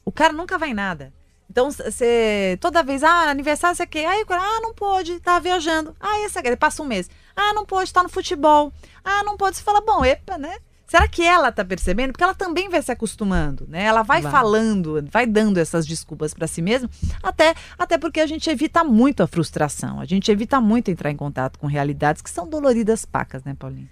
O 0.03 0.11
cara 0.11 0.33
nunca 0.33 0.57
vai 0.57 0.71
em 0.71 0.73
nada. 0.73 1.13
Então, 1.49 1.71
você 1.71 2.57
toda 2.59 2.83
vez, 2.83 3.03
ah, 3.03 3.29
aniversário, 3.29 3.75
você 3.75 3.87
quer? 3.87 4.05
Aí 4.05 4.21
o 4.21 4.25
cara, 4.25 4.41
ah, 4.41 4.59
não 4.61 4.73
pode, 4.73 5.19
tá 5.21 5.39
viajando. 5.39 5.95
Ah, 5.99 6.19
esse 6.19 6.37
aqui, 6.37 6.53
passa 6.57 6.83
um 6.83 6.85
mês. 6.85 7.09
Ah, 7.35 7.53
não 7.53 7.65
pode, 7.65 7.91
tá 7.93 8.03
no 8.03 8.09
futebol. 8.09 8.71
Ah, 9.03 9.23
não 9.23 9.37
pode. 9.37 9.55
Você 9.55 9.63
fala, 9.63 9.79
bom, 9.81 10.03
epa, 10.03 10.37
né? 10.37 10.57
Será 10.85 11.07
que 11.07 11.23
ela 11.23 11.51
tá 11.51 11.65
percebendo? 11.65 12.11
Porque 12.11 12.23
ela 12.23 12.33
também 12.33 12.69
vai 12.69 12.81
se 12.81 12.91
acostumando, 12.91 13.65
né? 13.67 13.83
Ela 13.83 14.03
vai, 14.03 14.21
Vai. 14.21 14.31
falando, 14.31 15.05
vai 15.11 15.25
dando 15.25 15.57
essas 15.57 15.85
desculpas 15.85 16.33
para 16.33 16.47
si 16.47 16.61
mesma, 16.61 16.89
até, 17.21 17.55
até 17.77 17.97
porque 17.97 18.21
a 18.21 18.27
gente 18.27 18.49
evita 18.49 18.83
muito 18.85 19.21
a 19.21 19.27
frustração. 19.27 19.99
A 19.99 20.05
gente 20.05 20.31
evita 20.31 20.61
muito 20.61 20.89
entrar 20.89 21.11
em 21.11 21.17
contato 21.17 21.59
com 21.59 21.67
realidades 21.67 22.21
que 22.21 22.29
são 22.29 22.47
doloridas 22.47 23.03
pacas, 23.03 23.43
né, 23.43 23.53
Paulinho? 23.57 23.89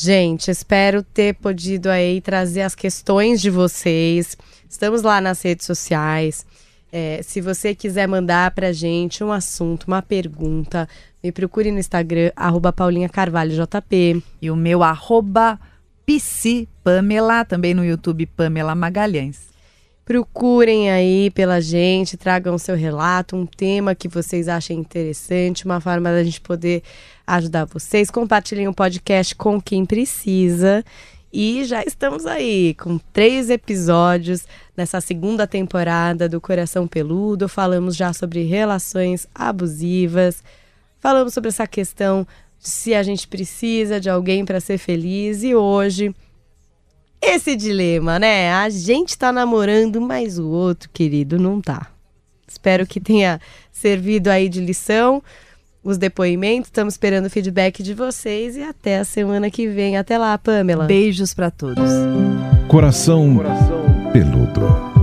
Gente, 0.00 0.48
espero 0.48 1.02
ter 1.02 1.34
podido 1.34 1.88
aí 1.88 2.20
trazer 2.20 2.62
as 2.62 2.72
questões 2.72 3.40
de 3.40 3.50
vocês. 3.50 4.38
Estamos 4.70 5.02
lá 5.02 5.20
nas 5.20 5.42
redes 5.42 5.66
sociais. 5.66 6.46
É, 6.92 7.20
se 7.20 7.40
você 7.40 7.74
quiser 7.74 8.06
mandar 8.06 8.52
pra 8.52 8.72
gente 8.72 9.24
um 9.24 9.32
assunto, 9.32 9.88
uma 9.88 10.00
pergunta, 10.00 10.88
me 11.20 11.32
procure 11.32 11.72
no 11.72 11.80
Instagram, 11.80 12.30
arroba. 12.36 12.72
E 14.40 14.48
o 14.52 14.54
meu 14.54 14.84
arroba 14.84 15.58
Pamela, 16.84 17.44
também 17.44 17.74
no 17.74 17.84
YouTube 17.84 18.24
Pamela 18.26 18.76
Magalhães. 18.76 19.48
Procurem 20.08 20.90
aí 20.90 21.30
pela 21.32 21.60
gente, 21.60 22.16
tragam 22.16 22.56
seu 22.56 22.74
relato, 22.74 23.36
um 23.36 23.44
tema 23.44 23.94
que 23.94 24.08
vocês 24.08 24.48
achem 24.48 24.78
interessante, 24.78 25.66
uma 25.66 25.82
forma 25.82 26.10
da 26.10 26.24
gente 26.24 26.40
poder 26.40 26.82
ajudar 27.26 27.66
vocês. 27.66 28.10
Compartilhem 28.10 28.66
o 28.66 28.72
podcast 28.72 29.34
com 29.34 29.60
quem 29.60 29.84
precisa. 29.84 30.82
E 31.30 31.62
já 31.66 31.84
estamos 31.84 32.24
aí 32.24 32.72
com 32.72 32.96
três 33.12 33.50
episódios 33.50 34.46
nessa 34.74 34.98
segunda 34.98 35.46
temporada 35.46 36.26
do 36.26 36.40
Coração 36.40 36.88
Peludo. 36.88 37.46
Falamos 37.46 37.94
já 37.94 38.10
sobre 38.14 38.44
relações 38.44 39.26
abusivas, 39.34 40.42
falamos 40.98 41.34
sobre 41.34 41.48
essa 41.48 41.66
questão 41.66 42.26
de 42.58 42.70
se 42.70 42.94
a 42.94 43.02
gente 43.02 43.28
precisa 43.28 44.00
de 44.00 44.08
alguém 44.08 44.46
para 44.46 44.58
ser 44.58 44.78
feliz. 44.78 45.42
E 45.42 45.54
hoje 45.54 46.14
esse 47.20 47.56
dilema, 47.56 48.18
né? 48.18 48.52
A 48.52 48.68
gente 48.68 49.16
tá 49.16 49.32
namorando, 49.32 50.00
mas 50.00 50.38
o 50.38 50.48
outro, 50.48 50.88
querido, 50.92 51.38
não 51.38 51.60
tá. 51.60 51.88
Espero 52.46 52.86
que 52.86 53.00
tenha 53.00 53.40
servido 53.70 54.28
aí 54.28 54.48
de 54.48 54.60
lição 54.60 55.22
os 55.82 55.98
depoimentos. 55.98 56.68
Estamos 56.68 56.94
esperando 56.94 57.26
o 57.26 57.30
feedback 57.30 57.82
de 57.82 57.94
vocês 57.94 58.56
e 58.56 58.62
até 58.62 58.98
a 58.98 59.04
semana 59.04 59.50
que 59.50 59.66
vem. 59.68 59.96
Até 59.96 60.18
lá, 60.18 60.36
Pamela. 60.38 60.84
Beijos 60.84 61.34
para 61.34 61.50
todos. 61.50 61.90
Coração 62.68 63.38
peludo. 64.12 64.97